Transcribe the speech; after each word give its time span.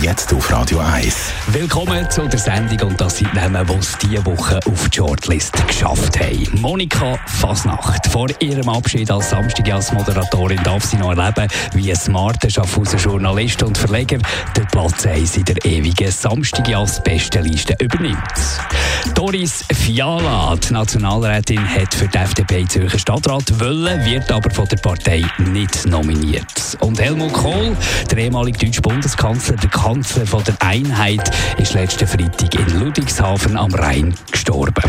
Jetzt 0.00 0.32
auf 0.32 0.50
Radio 0.50 0.78
1. 0.78 1.32
Willkommen 1.48 2.10
zu 2.10 2.26
der 2.26 2.38
Sendung 2.38 2.90
und 2.90 3.00
das 3.00 3.18
sind 3.18 3.32
Namen, 3.34 3.66
die 3.66 3.74
es 3.74 3.98
diese 3.98 4.24
Woche 4.26 4.58
auf 4.66 4.88
die 4.88 4.96
Shortlist 4.96 5.66
geschafft 5.66 6.18
haben. 6.18 6.60
Monika 6.60 7.18
Fasnacht. 7.26 8.06
Vor 8.08 8.28
ihrem 8.40 8.68
Abschied 8.68 9.10
als 9.10 9.30
Samstagjass-Moderatorin 9.30 10.62
darf 10.64 10.84
sie 10.84 10.96
noch 10.96 11.16
erleben, 11.16 11.46
wie 11.74 11.90
ein 11.90 11.96
smarter 11.96 12.50
Schaffhauser 12.50 12.96
Journalist 12.96 13.62
und 13.62 13.78
Verleger 13.78 14.18
den 14.56 14.66
Platz 14.68 15.06
1 15.06 15.36
in 15.36 15.44
der 15.44 15.64
ewigen 15.64 16.10
Samstagjass-Bestenliste 16.10 17.76
übernimmt. 17.80 18.18
Doris 19.14 19.64
Fiala, 19.72 20.56
die 20.56 20.72
Nationalrätin, 20.72 21.68
hat 21.68 21.94
für 21.94 22.08
die 22.08 22.18
FDP 22.18 22.66
Zürcher 22.66 22.98
Stadtrat 22.98 23.60
wollen, 23.60 24.04
wird 24.04 24.30
aber 24.32 24.50
von 24.50 24.66
der 24.66 24.76
Partei 24.76 25.24
nicht 25.38 25.86
nominiert. 25.86 26.76
Und 26.80 27.00
Helmut 27.00 27.32
Kohl, 27.32 27.76
der 28.10 28.18
ehemalige 28.18 28.66
deutsche 28.66 28.80
Bundeskanzler, 28.80 29.56
der 29.56 29.70
Kanzler 29.82 30.24
von 30.26 30.44
der 30.44 30.54
Einheit, 30.60 31.28
ist 31.58 31.74
letzten 31.74 32.06
Freitag 32.06 32.54
in 32.54 32.78
Ludwigshafen 32.78 33.56
am 33.56 33.74
Rhein 33.74 34.14
gestorben. 34.30 34.84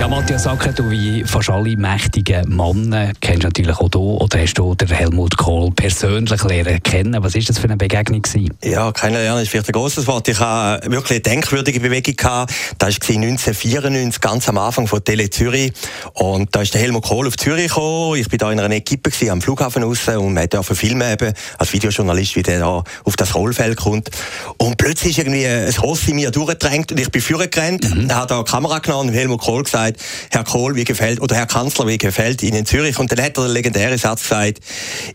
Ja, 0.00 0.08
Matthias 0.08 0.46
Acker, 0.46 0.72
du 0.72 0.90
wie 0.90 1.22
fast 1.24 1.48
alle 1.48 1.76
mächtigen 1.76 2.48
Männer 2.54 3.12
kennst 3.20 3.44
natürlich 3.44 3.78
auch 3.78 3.88
du 3.88 4.16
oder 4.16 4.40
hast 4.40 4.54
du 4.54 4.74
den 4.74 4.88
Helmut 4.88 5.36
Kohl 5.36 5.70
persönlich 5.70 6.42
lernen 6.42 6.82
kennen. 6.82 7.22
Was 7.22 7.36
ist 7.36 7.48
das 7.48 7.58
für 7.58 7.64
eine 7.64 7.76
Begegnung 7.76 8.20
gewesen? 8.20 8.52
Ja, 8.62 8.90
kennenlernen 8.90 9.44
ist 9.44 9.50
vielleicht 9.50 9.68
ein 9.68 9.72
großes 9.72 10.06
Wort. 10.08 10.26
Ich 10.28 10.40
habe 10.40 10.90
wirklich 10.90 11.12
eine 11.12 11.20
denkwürdige 11.20 11.78
Bewegung 11.78 12.16
gehabt. 12.16 12.52
Das 12.78 12.98
war 13.00 13.16
1994, 13.16 14.20
ganz 14.20 14.48
am 14.48 14.58
Anfang 14.58 14.88
von 14.88 15.02
Tele 15.02 15.30
Zürich. 15.30 15.72
Und 16.14 16.54
da 16.54 16.62
ist 16.62 16.74
der 16.74 16.80
Helmut 16.80 17.04
Kohl 17.04 17.28
auf 17.28 17.36
Zürich 17.36 17.68
gekommen. 17.68 18.18
Ich 18.18 18.28
bin 18.28 18.38
da 18.38 18.50
in 18.50 18.58
einer 18.58 18.74
Equipe 18.74 19.10
gewesen, 19.10 19.30
am 19.30 19.40
Flughafen 19.40 19.84
raus 19.84 20.08
und 20.08 20.34
man 20.34 20.48
durfte 20.48 20.74
filmen 20.74 21.12
eben, 21.12 21.32
als 21.58 21.72
Videojournalist, 21.72 22.34
wie 22.34 22.42
der 22.42 22.58
da 22.58 22.82
auf 23.04 23.16
das 23.16 23.34
Rollfeld 23.34 23.76
kommt. 23.76 24.10
Und 24.58 24.76
plötzlich 24.76 25.12
ist 25.12 25.18
irgendwie 25.18 25.46
ein 25.46 25.72
Ross 25.80 26.08
in 26.08 26.16
mir 26.16 26.32
durchgedrängt 26.32 26.90
und 26.90 26.98
ich 26.98 27.10
bin 27.10 27.22
vorgerannt. 27.22 27.94
Mhm. 27.94 28.12
Hat 28.12 28.32
da 28.32 28.36
eine 28.36 28.44
Kamera 28.44 28.80
genommen 28.80 29.10
und 29.10 29.14
Helmut 29.14 29.40
Kohl 29.40 29.62
gesagt, 29.62 29.83
gesagt, 29.92 30.00
Herr 30.30 30.44
Kohl, 30.44 30.76
wie 30.76 30.84
gefällt, 30.84 31.20
oder 31.20 31.36
Herr 31.36 31.46
Kanzler, 31.46 31.86
wie 31.86 31.98
gefällt 31.98 32.42
Ihnen 32.42 32.66
Zürich? 32.66 32.98
Und 32.98 33.12
dann 33.12 33.24
hat 33.24 33.36
er 33.36 33.44
den 33.44 33.52
legendären 33.52 33.98
Satz 33.98 34.22
gesagt, 34.22 34.60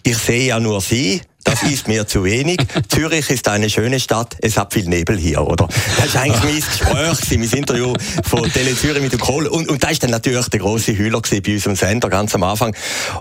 ich 0.03 0.17
sehe 0.17 0.48
ja 0.48 0.59
nur 0.59 0.81
Sie, 0.81 1.22
das 1.44 1.64
ist 1.64 1.88
mir 1.88 2.06
zu 2.06 2.23
wenig. 2.23 2.59
Zürich 2.90 3.30
ist 3.30 3.48
eine 3.48 3.70
schöne 3.70 4.00
Stadt, 4.00 4.36
es 4.42 4.58
hat 4.58 4.73
viel 4.73 4.88
Nebel 4.88 5.18
hier, 5.18 5.42
oder? 5.42 5.68
Das 5.98 6.08
ist 6.08 6.16
eigentlich 6.18 6.44
mein 6.44 6.56
Gespräch, 7.16 7.40
mein 7.40 7.59
Interview 7.59 7.94
von 8.23 8.52
Tele 8.52 8.76
Zürich 8.76 9.02
mit 9.02 9.14
dem 9.14 9.20
Kohl. 9.20 9.48
Und, 9.48 9.70
und 9.70 9.84
da 9.84 9.90
ist 9.90 10.04
dann 10.04 10.12
natürlich 10.12 10.48
der 10.48 10.59
große 10.59 10.98
Hühler 10.98 11.22
bei 11.22 11.54
unserem 11.54 11.76
Sender 11.76 12.09
ganz 12.09 12.36
am 12.36 12.44
Anfang. 12.44 12.76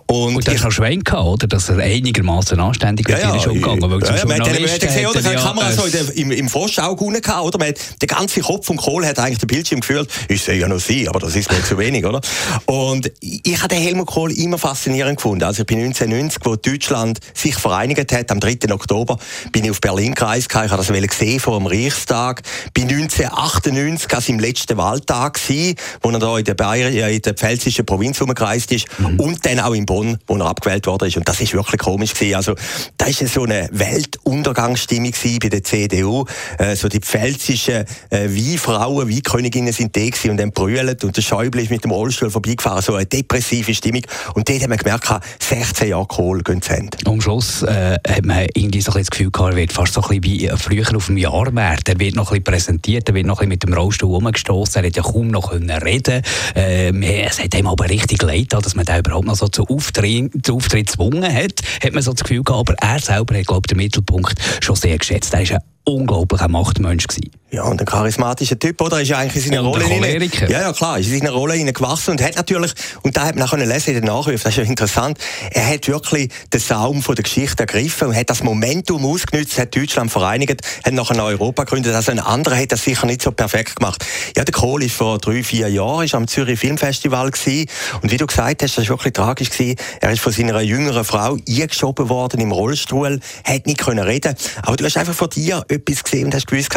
Und, 0.06 0.36
und 0.36 0.48
da 0.48 0.52
ist 0.52 0.64
noch 0.64 0.72
Schwenk 0.72 1.04
gehabt, 1.06 1.24
oder? 1.24 1.46
Dass 1.46 1.68
er 1.68 1.78
einigermaßen 1.78 2.58
anständig 2.58 3.08
ja, 3.08 3.18
ja, 3.18 3.36
ist 3.36 3.46
umgegangen. 3.46 3.82
Weil 3.82 4.02
ja, 4.02 4.16
ja, 4.16 4.26
man 4.26 4.40
hat 4.40 4.80
gesehen, 4.80 5.06
oder? 5.06 5.20
Die 5.20 5.36
Kamera 5.36 5.72
so 5.72 5.84
im, 6.14 6.32
im 6.32 6.48
Froschauge 6.48 7.20
gehabt, 7.20 7.44
oder? 7.44 7.58
Man 7.58 7.68
hat, 7.68 7.78
der 8.00 8.08
ganze 8.08 8.40
Kopf 8.40 8.66
vom 8.66 8.76
Kohl 8.76 9.06
hat 9.06 9.18
eigentlich 9.18 9.38
den 9.38 9.46
Bildschirm 9.46 9.80
gefühlt. 9.80 10.08
Ich 10.28 10.42
sehe 10.42 10.58
ja 10.58 10.68
noch 10.68 10.80
Sie, 10.80 11.08
aber 11.08 11.20
das 11.20 11.36
ist 11.36 11.50
mir 11.50 11.62
zu 11.62 11.78
wenig, 11.78 12.04
oder? 12.04 12.20
Und 12.66 13.12
ich 13.20 13.58
habe 13.58 13.68
den 13.68 13.82
Helmut 13.82 14.06
Kohl 14.06 14.32
immer 14.32 14.58
faszinierend 14.58 15.16
gefunden. 15.16 15.44
Also 15.44 15.62
ich 15.62 15.66
bin 15.66 15.78
1990, 15.78 16.40
wo 16.44 16.56
Deutschland 16.56 17.18
sich 17.34 17.54
vereinigt 17.54 18.07
hat, 18.12 18.30
am 18.30 18.40
3. 18.40 18.58
Oktober 18.70 19.18
bin 19.52 19.64
ich 19.64 19.70
auf 19.70 19.80
Berlin 19.80 20.14
gereist. 20.14 20.48
Ich 20.50 20.54
habe 20.54 20.68
das 20.68 20.88
gesehen 20.88 21.40
vor 21.40 21.58
dem 21.58 21.66
Reichstag. 21.66 22.42
Bin 22.74 22.88
1998 22.88 24.14
also 24.14 24.32
im 24.32 24.38
letzten 24.38 24.76
Wahltag 24.76 25.34
gewesen, 25.34 25.76
wo 26.02 26.10
er 26.10 26.18
da 26.18 26.38
in 26.38 26.44
der 26.44 26.54
Bayern, 26.54 26.92
in 26.92 27.22
der 27.22 27.34
pfälzischen 27.34 27.86
Provinz 27.86 28.20
umgereist 28.20 28.72
ist. 28.72 28.86
Mhm. 28.98 29.20
Und 29.20 29.46
dann 29.46 29.60
auch 29.60 29.74
in 29.74 29.86
Bonn, 29.86 30.18
wo 30.26 30.36
er 30.36 30.46
abgewählt 30.46 30.86
worden 30.86 31.08
ist. 31.08 31.16
Und 31.16 31.28
das 31.28 31.40
ist 31.40 31.52
wirklich 31.52 31.80
komisch 31.80 32.14
gewesen. 32.14 32.34
Also, 32.34 32.54
da 32.96 33.06
ist 33.06 33.26
so 33.28 33.44
eine 33.44 33.68
Weltuntergangsstimmung 33.72 35.12
bei 35.40 35.48
der 35.48 35.64
CDU. 35.64 36.24
Äh, 36.58 36.76
so 36.76 36.88
die 36.88 37.00
pfälzischen 37.00 37.84
äh, 38.10 38.28
Weihfrauen, 38.28 39.08
Weihköniginnen 39.08 39.72
sind 39.72 39.96
da 39.96 40.04
gewesen 40.04 40.30
und 40.30 40.36
dann 40.38 40.52
brüllt 40.52 41.04
und 41.04 41.16
der 41.16 41.22
Schäuble 41.22 41.62
ist 41.62 41.70
mit 41.70 41.84
dem 41.84 41.90
Rollstuhl 41.90 42.30
vorbeigefahren. 42.30 42.82
So 42.82 42.94
eine 42.94 43.06
depressive 43.06 43.74
Stimmung. 43.74 44.02
Und 44.34 44.48
dort 44.48 44.62
haben 44.62 44.70
wir 44.70 44.76
gemerkt, 44.76 45.08
16 45.40 45.88
Jahre 45.88 46.06
Kohl 46.06 46.42
gehen 46.42 46.62
zu 46.62 46.72
Ende. 46.72 46.98
Am 47.06 47.20
Schluss 47.20 47.62
äh, 47.62 47.97
hat 48.06 48.24
man 48.24 48.46
irgendwie 48.54 48.80
so 48.80 48.92
ein 48.92 48.98
das 48.98 49.10
Gefühl 49.10 49.30
gehabt, 49.30 49.52
er 49.52 49.56
wird 49.56 49.72
fast 49.72 49.94
so 49.94 50.02
ein 50.02 50.20
bisschen 50.20 50.24
wie 50.24 50.50
früher 50.56 50.96
auf 50.96 51.06
dem 51.06 51.16
Jahrmarkt. 51.16 51.88
Er 51.88 51.98
wird 51.98 52.16
noch 52.16 52.30
ein 52.30 52.42
bisschen 52.42 52.44
präsentiert, 52.44 53.08
er 53.08 53.14
wird 53.14 53.26
noch 53.26 53.40
ein 53.40 53.48
bisschen 53.48 53.48
mit 53.48 53.62
dem 53.62 53.74
Rollstuhl 53.74 54.14
rumgestoßen, 54.14 54.82
er 54.82 54.86
hat 54.88 54.96
ja 54.96 55.02
kaum 55.02 55.28
noch 55.28 55.50
können 55.50 55.70
reden 55.70 56.22
ähm, 56.54 57.02
Es 57.02 57.42
hat 57.42 57.54
ihm 57.54 57.66
aber 57.66 57.88
richtig 57.88 58.22
leid 58.22 58.52
dass 58.52 58.74
man 58.74 58.84
da 58.84 58.98
überhaupt 58.98 59.26
noch 59.26 59.36
so 59.36 59.48
zu 59.48 59.64
Auftritt, 59.66 60.44
zu 60.44 60.56
Auftritt 60.56 60.88
gezwungen 60.88 61.32
hat, 61.32 61.62
hat 61.82 61.92
man 61.92 62.02
so 62.02 62.12
das 62.12 62.22
Gefühl 62.22 62.42
gehabt. 62.42 62.70
Aber 62.70 62.74
er 62.80 62.98
selber 62.98 63.38
hat, 63.38 63.46
glaube 63.46 63.62
ich, 63.64 63.68
den 63.68 63.76
Mittelpunkt 63.76 64.34
schon 64.60 64.76
sehr 64.76 64.96
geschätzt. 64.98 65.32
Er 65.34 65.42
ist 65.42 65.52
ein 65.52 65.60
unglaublicher 65.88 66.48
Machtmensch 66.48 67.06
gewesen. 67.06 67.30
Ja, 67.50 67.62
und 67.62 67.80
ein 67.80 67.86
charismatischer 67.86 68.58
Typ, 68.58 68.78
oder? 68.82 69.00
Ist 69.00 69.08
ja 69.08 69.16
eigentlich 69.16 69.46
in 69.46 69.52
seiner 69.52 69.62
Rolle 69.62 69.82
rein, 69.86 70.30
Ja, 70.50 70.60
ja, 70.60 70.72
klar, 70.74 70.98
ist 70.98 71.10
in 71.10 71.20
seiner 71.20 71.30
Rolle 71.30 71.58
gewachsen 71.72 72.10
und 72.10 72.22
hat 72.22 72.36
natürlich, 72.36 72.72
und 73.00 73.16
da 73.16 73.24
hat 73.24 73.36
man 73.36 73.44
nachher 73.44 73.64
lesen 73.64 73.94
in 73.94 74.02
den 74.02 74.04
Nachrufen, 74.04 74.38
das 74.44 74.52
ist 74.52 74.56
ja 74.58 74.64
interessant, 74.64 75.16
er 75.52 75.66
hat 75.66 75.88
wirklich 75.88 76.28
den 76.52 76.60
Saum 76.60 77.02
von 77.02 77.14
der 77.14 77.22
Geschichte 77.22 77.60
ergriffen 77.60 78.08
und 78.08 78.16
hat 78.16 78.28
das 78.28 78.42
Momentum 78.42 79.02
ausgenutzt, 79.06 79.58
hat 79.58 79.74
Deutschland 79.74 80.10
vereinigt, 80.10 80.60
hat 80.84 80.92
nachher 80.92 81.24
Europa 81.24 81.64
gegründet, 81.64 81.94
also 81.94 82.12
ein 82.12 82.18
anderer 82.18 82.58
hat 82.58 82.70
das 82.70 82.84
sicher 82.84 83.06
nicht 83.06 83.22
so 83.22 83.32
perfekt 83.32 83.76
gemacht. 83.76 84.04
Ja, 84.36 84.44
der 84.44 84.52
Kohl 84.52 84.82
ist 84.82 84.94
vor 84.94 85.16
drei, 85.16 85.42
vier 85.42 85.70
Jahren, 85.70 86.04
ist 86.04 86.14
am 86.14 86.28
Zürich 86.28 86.60
Filmfestival 86.60 87.30
gewesen, 87.30 87.66
und 88.02 88.12
wie 88.12 88.18
du 88.18 88.26
gesagt 88.26 88.62
hast, 88.62 88.76
das 88.76 88.84
ist 88.84 88.90
wirklich 88.90 89.14
tragisch 89.14 89.48
gewesen, 89.48 89.76
er 90.02 90.12
ist 90.12 90.20
von 90.20 90.34
seiner 90.34 90.60
jüngeren 90.60 91.04
Frau 91.04 91.38
eingeschoben 91.48 92.10
worden 92.10 92.42
im 92.42 92.52
Rollstuhl, 92.52 93.20
hat 93.42 93.66
nicht 93.66 93.78
können 93.78 94.04
reden, 94.04 94.34
aber 94.60 94.76
du 94.76 94.84
hast 94.84 94.98
einfach 94.98 95.14
von 95.14 95.30
dir 95.30 95.64
etwas 95.78 96.04
gesehen 96.04 96.26
und 96.26 96.34
hast 96.34 96.46
gewusst, 96.46 96.74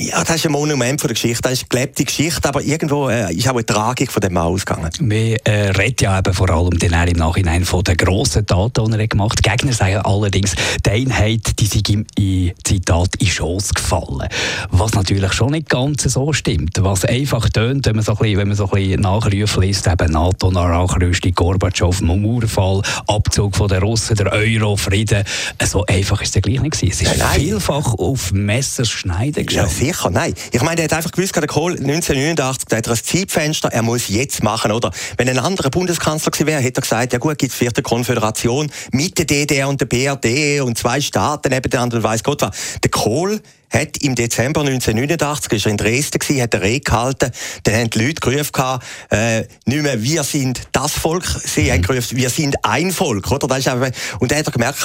ja, 0.00 0.22
das 0.24 0.36
ist 0.36 0.46
ein 0.46 0.52
Monument 0.52 1.00
von 1.00 1.08
der 1.08 1.14
Geschichte, 1.14 1.42
das 1.42 1.52
ist 1.52 1.62
eine 1.62 1.68
gelebte 1.68 2.04
Geschichte, 2.04 2.48
aber 2.48 2.62
irgendwo 2.62 3.08
äh, 3.08 3.34
ist 3.34 3.48
auch 3.48 3.54
eine 3.54 3.66
Tragik 3.66 4.12
von 4.12 4.20
dem 4.20 4.34
Mann 4.34 4.46
ausgegangen. 4.46 4.90
Wir 5.00 5.38
äh, 5.44 5.70
reden 5.70 5.96
ja 6.02 6.18
eben 6.18 6.32
vor 6.32 6.50
allem 6.50 6.78
dann 6.78 7.08
im 7.08 7.16
Nachhinein 7.16 7.64
von 7.64 7.82
den 7.82 7.96
grossen 7.96 8.46
Taten, 8.46 8.92
die 8.92 8.98
er 8.98 9.08
gemacht 9.08 9.38
hat. 9.38 9.58
Gegner 9.58 9.72
sagen 9.72 9.98
allerdings, 9.98 10.54
die 10.84 10.90
Einheit, 10.90 11.58
die 11.58 11.66
sei 11.66 11.80
ihm 11.88 12.06
in, 12.16 12.52
Zitat, 12.62 13.16
in 13.18 13.26
Schoss 13.26 13.74
gefallen. 13.74 14.28
Was 14.70 14.92
natürlich 14.94 15.32
schon 15.32 15.50
nicht 15.50 15.68
ganz 15.68 16.04
so 16.04 16.32
stimmt. 16.32 16.78
Was 16.80 17.04
einfach 17.04 17.48
tönt, 17.48 17.86
wenn 17.86 17.96
man 17.96 18.04
so 18.04 18.12
ein 18.12 18.18
bisschen, 18.18 18.38
wenn 18.38 18.48
man 18.48 18.56
so 18.56 18.64
ein 18.64 18.70
bisschen 18.70 19.00
Nachrufe 19.00 19.60
liest, 19.60 19.86
eben 19.86 20.12
NATO, 20.12 20.50
Nachrüstung, 20.50 21.32
Gorbatschow, 21.34 22.00
Mauerfall, 22.00 22.82
Abzug 23.06 23.56
von 23.56 23.68
den 23.68 23.82
Russen, 23.82 24.16
der 24.16 24.32
Euro, 24.32 24.76
Frieden. 24.76 25.24
So 25.64 25.84
einfach 25.86 26.22
ist 26.22 26.36
es 26.36 26.42
gleich 26.42 26.60
nicht 26.60 26.78
gewesen. 26.78 26.92
Es 26.92 27.12
ist 27.12 27.18
nein, 27.18 27.40
vielfach 27.40 27.94
auf 27.94 28.27
Messerschneiden 28.32 29.46
geschafft. 29.46 29.80
Ja, 29.80 29.86
sicher, 29.86 30.10
nein. 30.10 30.34
Ich 30.52 30.62
meine, 30.62 30.76
der 30.76 30.84
hat 30.84 30.92
einfach 30.92 31.12
gewusst, 31.12 31.34
der 31.36 31.46
Kohl 31.46 31.72
1989, 31.72 32.66
der 32.66 32.78
hat 32.78 32.86
er 32.86 32.92
ein 32.92 33.02
Zeitfenster, 33.02 33.68
er 33.68 33.82
muss 33.82 34.08
jetzt 34.08 34.42
machen, 34.42 34.72
oder? 34.72 34.90
Wenn 35.16 35.28
ein 35.28 35.38
anderer 35.38 35.70
Bundeskanzler 35.70 36.30
gewesen 36.30 36.46
wäre, 36.46 36.60
hätte 36.60 36.78
er 36.78 36.82
gesagt, 36.82 37.12
ja 37.12 37.18
gut, 37.18 37.38
gibt 37.38 37.52
es 37.52 37.58
vielleicht 37.58 37.76
eine 37.76 37.82
Konföderation 37.82 38.70
mit 38.92 39.18
der 39.18 39.26
DDR 39.26 39.68
und 39.68 39.80
der 39.80 39.86
BRD 39.86 40.60
und 40.60 40.78
zwei 40.78 41.00
Staaten 41.00 41.50
nebeneinander, 41.50 42.02
weiß 42.02 42.22
Gott 42.22 42.42
was. 42.42 42.56
Der 42.82 42.90
Kohl 42.90 43.40
hat 43.70 43.98
im 43.98 44.14
Dezember 44.14 44.60
1989, 44.60 45.52
ist 45.52 45.66
er 45.66 45.70
in 45.70 45.76
Dresden 45.76 46.18
gewesen, 46.18 46.42
hat 46.42 46.54
er 46.54 46.62
Rede 46.62 46.80
gehalten, 46.80 47.30
dann 47.64 47.74
haben 47.74 47.90
die 47.90 48.06
Leute 48.06 48.20
gerufen, 48.20 48.80
äh, 49.10 49.40
nicht 49.66 49.82
mehr, 49.82 50.02
wir 50.02 50.22
sind 50.24 50.62
das 50.72 50.92
Volk, 50.92 51.24
sie 51.24 51.70
haben 51.72 51.82
gerufen, 51.82 52.16
wir 52.16 52.30
sind 52.30 52.56
ein 52.64 52.90
Volk, 52.92 53.30
oder? 53.30 53.46
Das 53.46 53.58
ist 53.58 53.68
einfach, 53.68 53.90
und 54.20 54.30
dann 54.30 54.38
hat 54.38 54.46
er 54.46 54.52
gemerkt, 54.52 54.84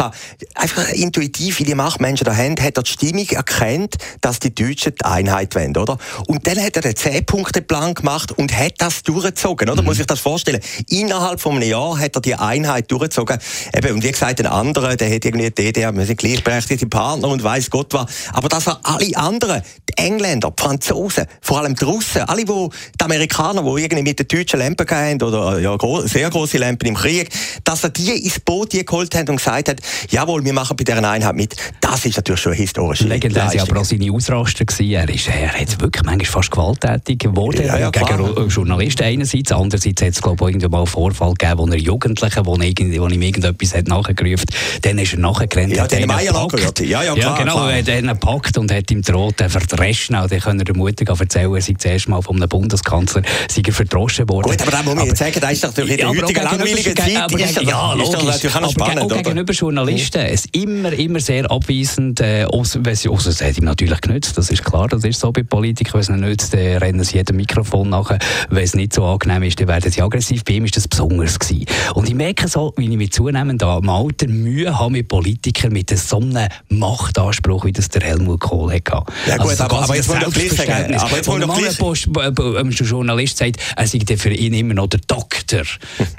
einfach 0.55 0.89
intuitiv, 0.89 1.59
wie 1.59 1.63
die 1.63 1.75
Machtmenschen 1.75 2.25
da 2.25 2.35
haben, 2.35 2.55
hat 2.59 2.77
er 2.77 2.83
die 2.83 2.91
Stimmung 2.91 3.27
erkannt, 3.29 3.95
dass 4.21 4.39
die 4.39 4.53
Deutschen 4.53 4.95
die 4.95 5.05
Einheit 5.05 5.55
wollen, 5.55 5.75
oder? 5.77 5.97
Und 6.27 6.45
dann 6.47 6.61
hat 6.61 6.75
er 6.75 6.81
den 6.81 6.93
10-Punkte-Plan 6.93 7.93
gemacht 7.93 8.31
und 8.31 8.57
hat 8.57 8.73
das 8.77 9.03
durchgezogen, 9.03 9.69
oder? 9.69 9.81
Mhm. 9.81 9.87
Muss 9.87 9.99
ich 9.99 10.05
das 10.05 10.19
vorstellen? 10.19 10.61
Innerhalb 10.89 11.39
von 11.39 11.55
einem 11.55 11.69
Jahr 11.69 11.97
hat 11.99 12.15
er 12.15 12.21
die 12.21 12.35
Einheit 12.35 12.91
durchgezogen. 12.91 13.37
Eben, 13.75 13.93
und 13.93 14.03
wie 14.03 14.11
gesagt, 14.11 14.39
ein 14.39 14.47
anderer, 14.47 14.95
der 14.95 15.13
hat 15.13 15.25
irgendwie 15.25 15.45
die 15.45 15.63
DDR, 15.63 15.95
wir 15.95 16.05
sind 16.05 16.17
gleichberechtigte 16.17 16.87
Partner 16.87 17.27
und 17.27 17.43
weiß 17.43 17.69
Gott 17.69 17.93
was. 17.93 18.05
Aber 18.33 18.49
das 18.49 18.72
Aber 18.73 18.95
alle 18.95 19.17
anderen, 19.17 19.61
die 19.89 19.97
Engländer, 19.97 20.51
die 20.51 20.61
Franzosen, 20.61 21.25
vor 21.41 21.59
allem 21.59 21.75
die 21.75 21.85
Russen, 21.85 22.21
alle 22.23 22.47
wo, 22.47 22.69
die 22.99 23.03
Amerikaner, 23.03 23.61
die 23.63 23.83
irgendwie 23.83 24.03
mit 24.03 24.19
den 24.19 24.27
Deutschen 24.27 24.59
Lampen 24.59 24.89
haben 24.89 25.21
oder 25.21 25.59
ja, 25.59 25.77
sehr 26.05 26.29
große 26.29 26.57
Lampen 26.57 26.87
im 26.87 26.95
Krieg, 26.95 27.29
dass 27.63 27.83
er 27.83 27.89
die 27.89 28.11
ins 28.11 28.39
Boot 28.39 28.71
geholt 28.71 29.15
hat 29.15 29.29
und 29.29 29.37
gesagt 29.37 29.69
hat, 29.69 29.79
jawohl, 30.09 30.43
wir 30.43 30.53
machen 30.53 30.75
bei 30.77 30.83
dieser 30.83 31.07
Einheit 31.07 31.35
mit, 31.35 31.55
das 31.81 32.05
ist 32.05 32.17
natürlich 32.17 32.41
schon 32.41 32.53
eine 32.53 32.61
historische 32.61 33.05
Legendär 33.05 33.45
war 33.45 33.61
aber 33.61 33.81
auch 33.81 33.85
seine 33.85 34.11
Ausraster. 34.11 34.65
Er, 34.79 35.09
ist, 35.09 35.27
er 35.27 35.53
hat 35.53 35.79
wirklich 35.81 36.03
manchmal 36.03 36.25
fast 36.25 36.51
gewalttätig 36.51 37.19
geworden 37.19 37.65
ja, 37.65 37.77
ja, 37.77 37.89
gegen 37.89 38.49
Journalisten 38.49 39.03
einerseits, 39.03 39.51
andererseits 39.51 40.01
hat 40.01 40.09
es 40.09 40.21
glaube 40.21 40.43
ich 40.43 40.55
irgendwann 40.55 40.71
mal 40.71 40.77
einen 40.79 40.87
Vorfall 40.87 41.33
gegeben, 41.33 41.59
wo 41.59 41.67
er 41.67 41.77
Jugendlichen, 41.77 42.45
wo, 42.45 42.57
wo 42.57 43.07
ihm 43.07 43.21
irgendetwas 43.21 43.75
hat 43.75 43.87
nachgerufen 43.87 44.45
dann 44.81 44.97
ist 44.97 45.13
er 45.13 45.19
nachgerannt. 45.19 45.75
Ja, 45.75 45.87
den 45.87 46.07
Meier 46.07 46.33
nachgehört. 46.33 46.79
Ja, 46.79 47.03
ja, 47.03 47.13
klar, 47.13 47.37
ja, 47.37 47.43
genau, 47.43 47.67
er 47.67 47.79
hat 47.79 47.87
ihn 47.87 48.07
gepackt 48.07 48.57
und 48.63 48.73
hat 48.73 48.89
ihm 48.91 49.01
droht, 49.01 49.39
er 49.41 49.49
verdrescht. 49.49 50.11
Dann 50.11 50.27
kann 50.27 50.59
er 50.59 50.65
der 50.65 50.75
Mutter 50.75 51.05
erzählen, 51.07 51.53
er 51.53 51.61
sei 51.61 51.73
das 51.73 51.85
erste 51.85 52.09
Mal 52.09 52.21
von 52.21 52.37
einem 52.37 52.49
Bundeskanzler 52.49 53.21
sei 53.49 53.61
er 53.65 53.73
verdroschen 53.73 54.27
worden. 54.29 54.51
Gut, 54.51 54.61
aber 54.61 54.71
da 54.71 54.83
muss 54.83 54.95
man 54.95 55.05
jetzt 55.05 55.19
sagen, 55.19 55.39
das 55.39 55.51
ist 55.51 55.63
natürlich 55.63 55.91
in 55.91 55.97
der 55.97 56.09
heutigen 56.09 56.43
langweiligen 56.43 56.95
Zeit 56.95 57.17
aber, 57.17 57.39
ist 57.39 57.57
das, 57.57 57.63
ja, 57.63 57.93
ist 57.93 58.13
das 58.13 58.23
natürlich 58.23 58.55
auch 58.55 58.71
spannend. 58.71 58.99
Aber 59.01 59.15
gegenüber 59.15 59.53
Journalisten, 59.53 60.21
es 60.21 60.45
immer, 60.51 60.93
immer 60.93 61.19
sehr 61.19 61.49
abweisend, 61.51 62.21
äh, 62.21 62.47
also, 62.51 62.79
es 62.79 63.41
hat 63.41 63.57
ihm 63.57 63.65
natürlich 63.65 64.01
genützt, 64.01 64.37
das 64.37 64.49
ist 64.49 64.63
klar, 64.63 64.87
das 64.87 65.03
ist 65.03 65.19
so 65.19 65.31
bei 65.31 65.43
Politikern, 65.43 65.93
wenn 65.93 66.15
es 66.15 66.21
nützt, 66.21 66.53
dann 66.53 66.77
rennen 66.77 67.03
sie 67.03 67.17
jedem 67.17 67.37
Mikrofon 67.37 67.89
nachher. 67.89 68.19
Wenn 68.49 68.63
es 68.63 68.75
nicht 68.75 68.93
so 68.93 69.03
angenehm 69.05 69.43
ist, 69.43 69.59
dann 69.59 69.67
werden 69.67 69.91
sie 69.91 70.01
aggressiv. 70.01 70.43
Bei 70.45 70.53
ihm 70.53 70.63
war 70.63 70.71
das 70.73 70.87
besonders 70.87 71.37
gewesen. 71.37 71.65
Und 71.95 72.07
ich 72.07 72.15
merke 72.15 72.47
so, 72.47 72.73
wie 72.77 72.89
ich 72.89 72.97
mit 72.97 73.13
zunehmend 73.13 73.61
am 73.63 73.89
Alter 73.89 74.27
Mühe 74.27 74.77
habe 74.77 74.91
mit 74.91 75.07
Politikern 75.07 75.73
mit 75.73 75.89
so 75.89 76.17
einem 76.17 76.47
Machtanspruch, 76.69 77.65
wie 77.65 77.71
das 77.71 77.89
der 77.89 78.01
Helmut 78.01 78.39
Kohl 78.39 78.52
hatte. 78.53 79.03
Ja 79.27 79.37
gut, 79.37 79.49
also, 79.49 79.63
aber, 79.63 79.83
aber 79.83 79.95
jetzt 79.95 80.07
sagen, 80.07 80.95
aber 80.95 81.15
jetzt 81.17 81.27
muss 81.79 82.07
man 82.07 82.35
doch 82.35 82.55
ein 82.55 82.69
Journalist 82.71 83.37
sagt, 83.37 83.57
er 83.75 83.87
sei 83.87 83.99
für 84.17 84.31
ihn 84.31 84.53
immer 84.53 84.73
noch 84.73 84.87
der 84.87 85.01
Doktor 85.07 85.63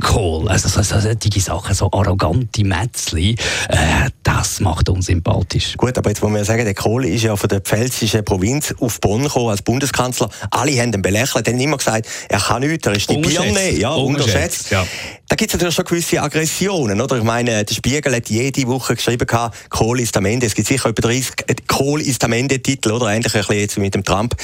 Kohl. 0.00 0.48
Also 0.48 0.68
so, 0.68 0.82
so, 0.82 1.00
solche 1.00 1.40
Sachen, 1.40 1.74
so 1.74 1.90
arrogante 1.92 2.64
Mätzli, 2.64 3.36
äh, 3.68 4.10
das 4.22 4.60
macht 4.60 4.88
uns 4.88 5.06
sympathisch. 5.06 5.76
Gut, 5.76 5.96
aber 5.98 6.10
jetzt 6.10 6.22
muss 6.22 6.32
man 6.32 6.44
sagen, 6.44 6.64
der 6.64 6.74
Kohl 6.74 7.04
ist 7.06 7.22
ja 7.22 7.36
von 7.36 7.48
der 7.48 7.60
pfälzischen 7.60 8.24
Provinz 8.24 8.74
auf 8.80 9.00
Bonn 9.00 9.24
gekommen 9.24 9.50
als 9.50 9.62
Bundeskanzler. 9.62 10.28
Alle 10.50 10.80
haben 10.80 10.92
ihn 10.92 11.02
belächelt, 11.02 11.48
haben 11.48 11.60
immer 11.60 11.76
gesagt, 11.76 12.08
er 12.28 12.38
kann 12.38 12.62
nichts, 12.62 12.86
er 12.86 12.94
ist 12.94 13.10
die 13.10 13.18
Birne, 13.18 13.70
ja, 13.72 13.90
unterschätzt. 13.90 14.70
Ja. 14.70 14.86
Da 15.28 15.36
gibt 15.36 15.50
es 15.50 15.54
natürlich 15.54 15.74
schon 15.74 15.86
gewisse 15.86 16.20
Aggressionen, 16.20 17.00
oder? 17.00 17.16
Ich 17.16 17.22
meine, 17.22 17.64
der 17.64 17.74
Spiegel 17.74 18.14
hat 18.14 18.28
jede 18.28 18.66
Woche 18.66 18.94
geschrieben, 18.94 19.26
Kohl 19.70 20.00
ist 20.00 20.14
am 20.18 20.26
Ende. 20.26 20.46
Es 20.46 20.54
gibt 20.54 20.68
sicher 20.68 20.90
etwa 20.90 21.08
30 21.08 21.32
äh, 21.46 21.54
Kohl 21.66 22.02
ist 22.02 22.22
am 22.24 22.32
Ende 22.32 22.60
Titel, 22.60 22.92
oder? 22.92 23.06
Ähnlich 23.06 23.34
ein 23.34 23.40
bisschen 23.40 23.58
jetzt 23.58 23.78
mit 23.78 23.94
dem 23.94 24.04
Trump. 24.04 24.36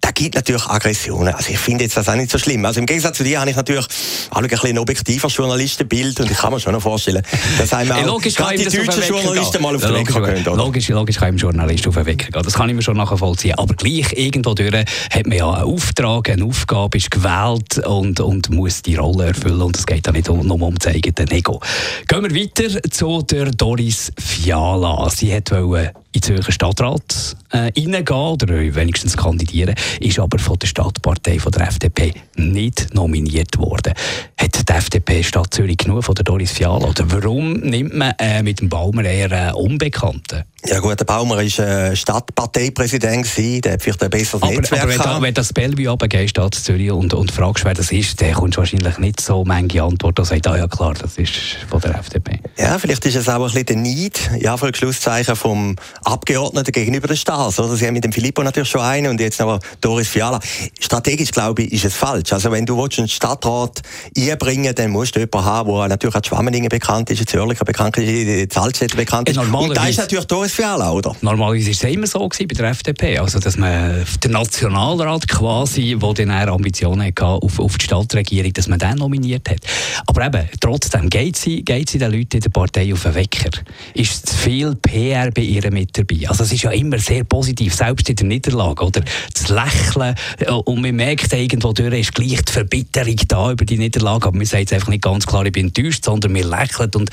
Da 0.00 0.10
gibt 0.10 0.34
natürlich 0.34 0.64
Aggressionen. 0.64 1.34
Also 1.34 1.50
ich 1.50 1.58
finde 1.58 1.84
jetzt 1.84 1.98
das 1.98 2.08
auch 2.08 2.14
nicht 2.14 2.30
so 2.30 2.38
schlimm. 2.38 2.64
Also 2.64 2.80
im 2.80 2.86
Gegensatz 2.86 3.18
zu 3.18 3.24
dir 3.24 3.40
habe 3.40 3.50
ich 3.50 3.56
natürlich 3.56 3.84
auch 4.30 4.36
ein 4.36 4.48
bisschen 4.48 4.70
ein 4.70 4.78
objektiver 4.78 5.28
Journalistenbild 5.28 6.18
und 6.20 6.30
ich 6.30 6.38
kann 6.38 6.52
mir 6.52 6.60
schon 6.60 6.72
noch 6.72 6.82
vorstellen, 6.82 7.22
dass 7.58 7.72
einmal 7.74 8.00
auch 8.00 8.06
logisch 8.06 8.34
die 8.34 8.64
deutschen 8.64 9.02
Journalisten 9.06 9.62
mal 9.62 9.76
auf 9.76 9.82
den 9.82 9.94
Wecker 9.94 10.22
gehen, 10.22 10.46
oder? 10.46 10.56
Logisch, 10.56 10.88
logisch 10.88 11.16
kann 11.16 11.28
ein 11.28 11.36
Journalist 11.36 11.86
auf 11.86 11.94
den 11.94 12.06
Wecker 12.06 12.30
gehen. 12.30 12.42
Das 12.42 12.54
kann 12.54 12.70
ich 12.70 12.74
mir 12.74 12.82
schon 12.82 12.96
nachvollziehen. 12.96 13.54
Aber 13.58 13.74
gleich 13.74 14.12
irgendwo 14.14 14.54
durch 14.54 14.72
hat 14.72 15.26
man 15.26 15.36
ja 15.36 15.50
einen 15.50 15.64
Auftrag, 15.64 16.30
eine 16.30 16.44
Aufgabe, 16.44 16.96
ist 16.96 17.10
gewählt 17.10 17.78
und, 17.86 18.18
und 18.20 18.50
muss 18.50 18.80
die 18.80 18.96
Rolle 18.96 19.26
erfüllen 19.26 19.60
und 19.60 19.76
es 19.76 19.84
geht 19.84 20.06
da 20.06 20.12
nicht 20.12 20.21
nur 20.28 20.62
um 20.62 20.74
das 20.74 20.94
eigene 20.94 21.30
Ego. 21.30 21.60
Gehen 22.06 22.22
wir 22.22 22.34
weiter 22.34 22.82
zu 22.90 23.22
der 23.22 23.50
Doris 23.50 24.12
Fiala. 24.18 25.08
Sie 25.10 25.34
hat 25.34 25.50
wollen 25.50 25.90
in 26.12 26.20
den 26.20 26.22
Zürcher 26.22 26.52
Stadtrat 26.52 27.36
äh, 27.50 27.58
reingehen 27.58 28.06
oder 28.08 28.48
wenigstens 28.48 29.16
kandidieren, 29.16 29.74
ist 30.00 30.18
aber 30.18 30.38
von 30.38 30.58
der 30.58 30.66
Stadtpartei 30.66 31.38
von 31.38 31.52
der 31.52 31.68
FDP 31.68 32.14
nicht 32.36 32.94
nominiert 32.94 33.58
worden. 33.58 33.94
Hat 34.38 34.68
die 34.68 34.72
FDP 34.72 35.22
Stadt 35.22 35.54
Zürich 35.54 35.78
genug 35.78 36.04
von 36.04 36.14
der 36.14 36.24
Doris 36.24 36.52
Fiala? 36.52 36.88
Oder 36.88 37.04
warum 37.10 37.54
nimmt 37.54 37.94
man 37.94 38.12
äh, 38.18 38.42
mit 38.42 38.60
dem 38.60 38.68
Baumer 38.68 39.04
eher 39.04 39.32
einen 39.32 39.54
Unbekannten? 39.54 40.44
Ja 40.64 40.78
gut, 40.78 40.98
der 41.00 41.04
Baumer 41.04 41.38
war 41.38 41.42
äh, 41.42 41.96
Stadtparteipräsident, 41.96 43.26
der 43.64 43.72
hat 43.72 43.82
vielleicht 43.82 44.02
ein 44.02 44.10
besseres 44.10 44.42
aber, 44.42 44.52
Netzwerk 44.52 44.82
aber 44.82 44.90
wenn, 44.92 44.98
da, 44.98 45.22
wenn 45.22 45.34
das 45.34 45.52
Bellevue 45.52 45.88
runtergeht, 45.88 46.30
Stadt 46.30 46.54
Zürich, 46.54 46.92
und, 46.92 47.12
und 47.14 47.32
fragst, 47.32 47.64
wer 47.64 47.74
das 47.74 47.90
ist, 47.90 48.20
dann 48.20 48.32
kommst 48.34 48.56
du 48.56 48.60
wahrscheinlich 48.60 48.96
nicht 48.98 49.20
so 49.20 49.44
manche 49.44 49.82
Antwort, 49.82 50.20
und 50.20 50.24
sagt, 50.24 50.46
ah 50.46 50.56
ja 50.56 50.68
klar, 50.68 50.94
das 50.94 51.18
ist 51.18 51.32
von 51.68 51.80
der 51.80 51.98
FDP. 51.98 52.38
Ja, 52.56 52.78
vielleicht 52.78 53.04
ist 53.04 53.16
es 53.16 53.28
auch 53.28 53.40
ein 53.40 53.42
bisschen 53.42 53.66
der 53.66 53.76
Neid, 53.76 54.30
ja, 54.40 54.56
für 54.56 54.72
Schlusszeichen 54.72 55.34
vom 55.34 55.74
Abgeordneten 56.04 56.72
gegenüber 56.72 57.08
den 57.08 57.16
Stars. 57.16 57.58
Oder? 57.58 57.76
Sie 57.76 57.86
haben 57.86 57.94
mit 57.94 58.04
dem 58.04 58.12
Filippo 58.12 58.42
natürlich 58.42 58.68
schon 58.68 58.80
einen 58.80 59.08
und 59.08 59.20
jetzt 59.20 59.40
aber 59.40 59.60
Doris 59.80 60.08
Fiala. 60.08 60.40
Strategisch, 60.80 61.30
glaube 61.30 61.62
ich, 61.62 61.72
ist 61.72 61.84
es 61.84 61.94
falsch. 61.94 62.32
Also 62.32 62.50
wenn 62.50 62.66
du 62.66 62.82
einen 62.82 63.08
Stadtrat 63.08 63.82
einbringen 64.16 64.64
willst, 64.64 64.78
dann 64.78 64.90
musst 64.90 65.16
du 65.16 65.20
jemanden 65.20 65.44
haben, 65.44 65.72
der 65.72 65.88
natürlich 65.88 66.14
an 66.14 66.24
Schwammeningen 66.24 66.68
bekannt 66.68 67.10
ist, 67.10 67.20
in 67.20 67.26
Zürcher 67.26 67.64
bekannt 67.64 67.96
ist, 67.98 68.08
in 68.08 68.50
Zaltstädten 68.50 68.96
bekannt 68.96 69.28
ist. 69.28 69.38
Und 69.38 69.76
da 69.76 69.86
ist 69.86 69.98
natürlich 69.98 70.26
Doris 70.26 70.52
Fiala, 70.52 70.92
oder? 70.92 71.14
Normalerweise 71.20 71.66
war 71.66 71.72
es 71.72 71.82
immer 71.84 72.06
so 72.06 72.28
gewesen 72.28 72.48
bei 72.48 72.54
der 72.54 72.70
FDP, 72.70 73.18
also 73.18 73.38
dass 73.38 73.56
man 73.56 74.04
den 74.22 74.30
Nationalrat 74.32 75.28
quasi, 75.28 75.96
der 76.00 76.14
dann 76.14 76.30
Ambitionen 76.48 77.06
hatte 77.06 77.24
auf, 77.24 77.58
auf 77.58 77.78
die 77.78 77.84
Stadtregierung, 77.84 78.52
dass 78.52 78.68
man 78.68 78.78
den 78.78 78.96
nominiert 78.96 79.48
hat. 79.48 79.60
Aber 80.06 80.26
eben, 80.26 80.48
trotzdem, 80.60 81.08
geht 81.08 81.36
sie, 81.36 81.64
geht 81.64 81.90
sie 81.90 81.98
den 81.98 82.12
Leuten 82.12 82.36
in 82.36 82.40
der 82.40 82.50
Partei 82.50 82.92
auf 82.92 83.02
den 83.02 83.14
Wecker? 83.14 83.50
Ist 83.94 84.26
zu 84.26 84.36
viel 84.36 84.74
PR 84.76 85.30
bei 85.30 85.42
ihr 85.42 85.70
mit 85.70 85.91
dabei? 85.92 86.28
Also 86.28 86.44
es 86.44 86.52
ist 86.52 86.62
ja 86.62 86.70
immer 86.70 86.98
sehr 86.98 87.24
positiv, 87.24 87.74
selbst 87.74 88.08
in 88.08 88.16
der 88.16 88.26
Niederlage, 88.26 88.84
oder? 88.84 89.02
Das 89.32 89.48
Lächeln, 89.48 90.14
äh, 90.38 90.50
und 90.50 90.80
man 90.80 90.94
merkt 90.94 91.32
irgendwo 91.32 91.72
durch, 91.72 91.92
ist 92.00 92.14
gleich 92.14 92.42
die 92.42 92.52
Verbitterung 92.52 93.16
da 93.28 93.52
über 93.52 93.64
die 93.64 93.78
Niederlage, 93.78 94.28
aber 94.28 94.36
man 94.36 94.46
sagt 94.46 94.60
jetzt 94.60 94.72
einfach 94.72 94.88
nicht 94.88 95.02
ganz 95.02 95.26
klar, 95.26 95.44
ich 95.46 95.52
bin 95.52 95.66
enttäuscht, 95.66 96.04
sondern 96.04 96.32
man 96.32 96.42
lächelt 96.42 96.96
und 96.96 97.10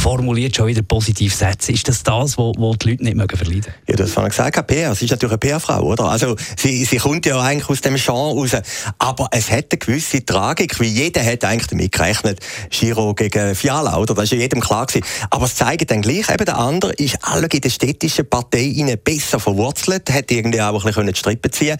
formuliert 0.00 0.56
schon 0.56 0.66
wieder 0.66 0.82
positiv 0.82 1.34
Sätze. 1.34 1.72
Ist 1.72 1.88
das 1.88 2.02
das, 2.02 2.38
was 2.38 2.52
die 2.78 2.90
Leute 2.90 3.04
nicht 3.04 3.16
mögen 3.16 3.36
verleiden. 3.36 3.72
Ja, 3.88 3.96
du 3.96 4.04
hast 4.04 4.12
vorhin 4.12 4.30
gesagt, 4.30 4.66
PR. 4.66 4.94
Sie 4.94 5.04
ist 5.04 5.10
natürlich 5.10 5.32
eine 5.32 5.38
PR-Frau, 5.38 5.82
oder? 5.82 6.04
Also, 6.04 6.36
sie, 6.56 6.84
sie 6.84 6.96
kommt 6.96 7.26
ja 7.26 7.40
eigentlich 7.40 7.68
aus 7.68 7.80
dem 7.80 7.96
Genre 7.96 8.34
raus. 8.34 8.50
Aber 8.98 9.28
es 9.32 9.50
hat 9.50 9.66
eine 9.70 9.78
gewisse 9.78 10.24
Tragik, 10.24 10.78
wie 10.80 10.88
jeder 10.88 11.24
hat 11.24 11.44
eigentlich 11.44 11.68
damit 11.68 11.92
gerechnet, 11.92 12.40
Giro 12.70 13.14
gegen 13.14 13.54
Fiala, 13.54 13.96
oder? 13.96 14.14
Das 14.14 14.24
ist 14.24 14.32
ja 14.32 14.38
jedem 14.38 14.60
klar 14.60 14.86
gewesen. 14.86 15.04
Aber 15.30 15.46
es 15.46 15.54
zeigt 15.54 15.90
dann 15.90 16.02
gleich, 16.02 16.28
eben 16.28 16.44
der 16.44 16.58
andere 16.58 16.92
ist 16.94 17.18
alle 17.22 17.46
in 17.46 17.60
der 17.60 17.70
städtischen 17.70 18.21
Partei 18.24 18.96
besser 19.04 19.38
verwurzelt, 19.40 20.10
hat 20.10 20.30
irgendwie 20.30 20.60
auch 20.60 20.84
ein 20.84 20.86
bisschen 20.86 21.06
die 21.06 21.14
Strippen 21.14 21.52
ziehen 21.52 21.76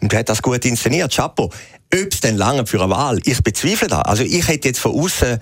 und 0.00 0.14
hat 0.14 0.28
das 0.28 0.42
gut 0.42 0.64
inszeniert. 0.64 1.14
Chapeau. 1.14 1.50
Ob 1.92 2.12
es 2.12 2.20
denn 2.20 2.36
lange 2.36 2.66
für 2.66 2.82
eine 2.82 2.90
Wahl? 2.90 3.20
Ich 3.24 3.42
bezweifle 3.42 3.88
das. 3.88 4.00
Also 4.00 4.24
ich 4.24 4.46
hätte 4.48 4.68
jetzt 4.68 4.80
von 4.80 4.92
außen 4.92 5.38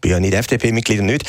bin 0.00 0.10
ja 0.12 0.20
nicht 0.20 0.34
FDP-Mitglied 0.34 1.02
nicht. 1.02 1.24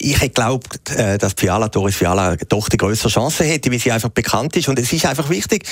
Ich 0.00 0.16
hätte 0.16 0.28
geglaubt, 0.28 0.90
äh, 0.90 1.18
dass 1.18 1.32
Fiala, 1.34 1.68
Doris 1.68 1.96
Fiala 1.96 2.36
doch 2.48 2.68
die 2.68 2.76
größere 2.76 3.08
Chance 3.08 3.44
hätte, 3.44 3.70
weil 3.70 3.78
sie 3.78 3.90
einfach 3.90 4.10
bekannt 4.10 4.56
ist. 4.56 4.68
Und 4.68 4.78
es 4.78 4.92
ist 4.92 5.06
einfach 5.06 5.30
wichtig, 5.30 5.66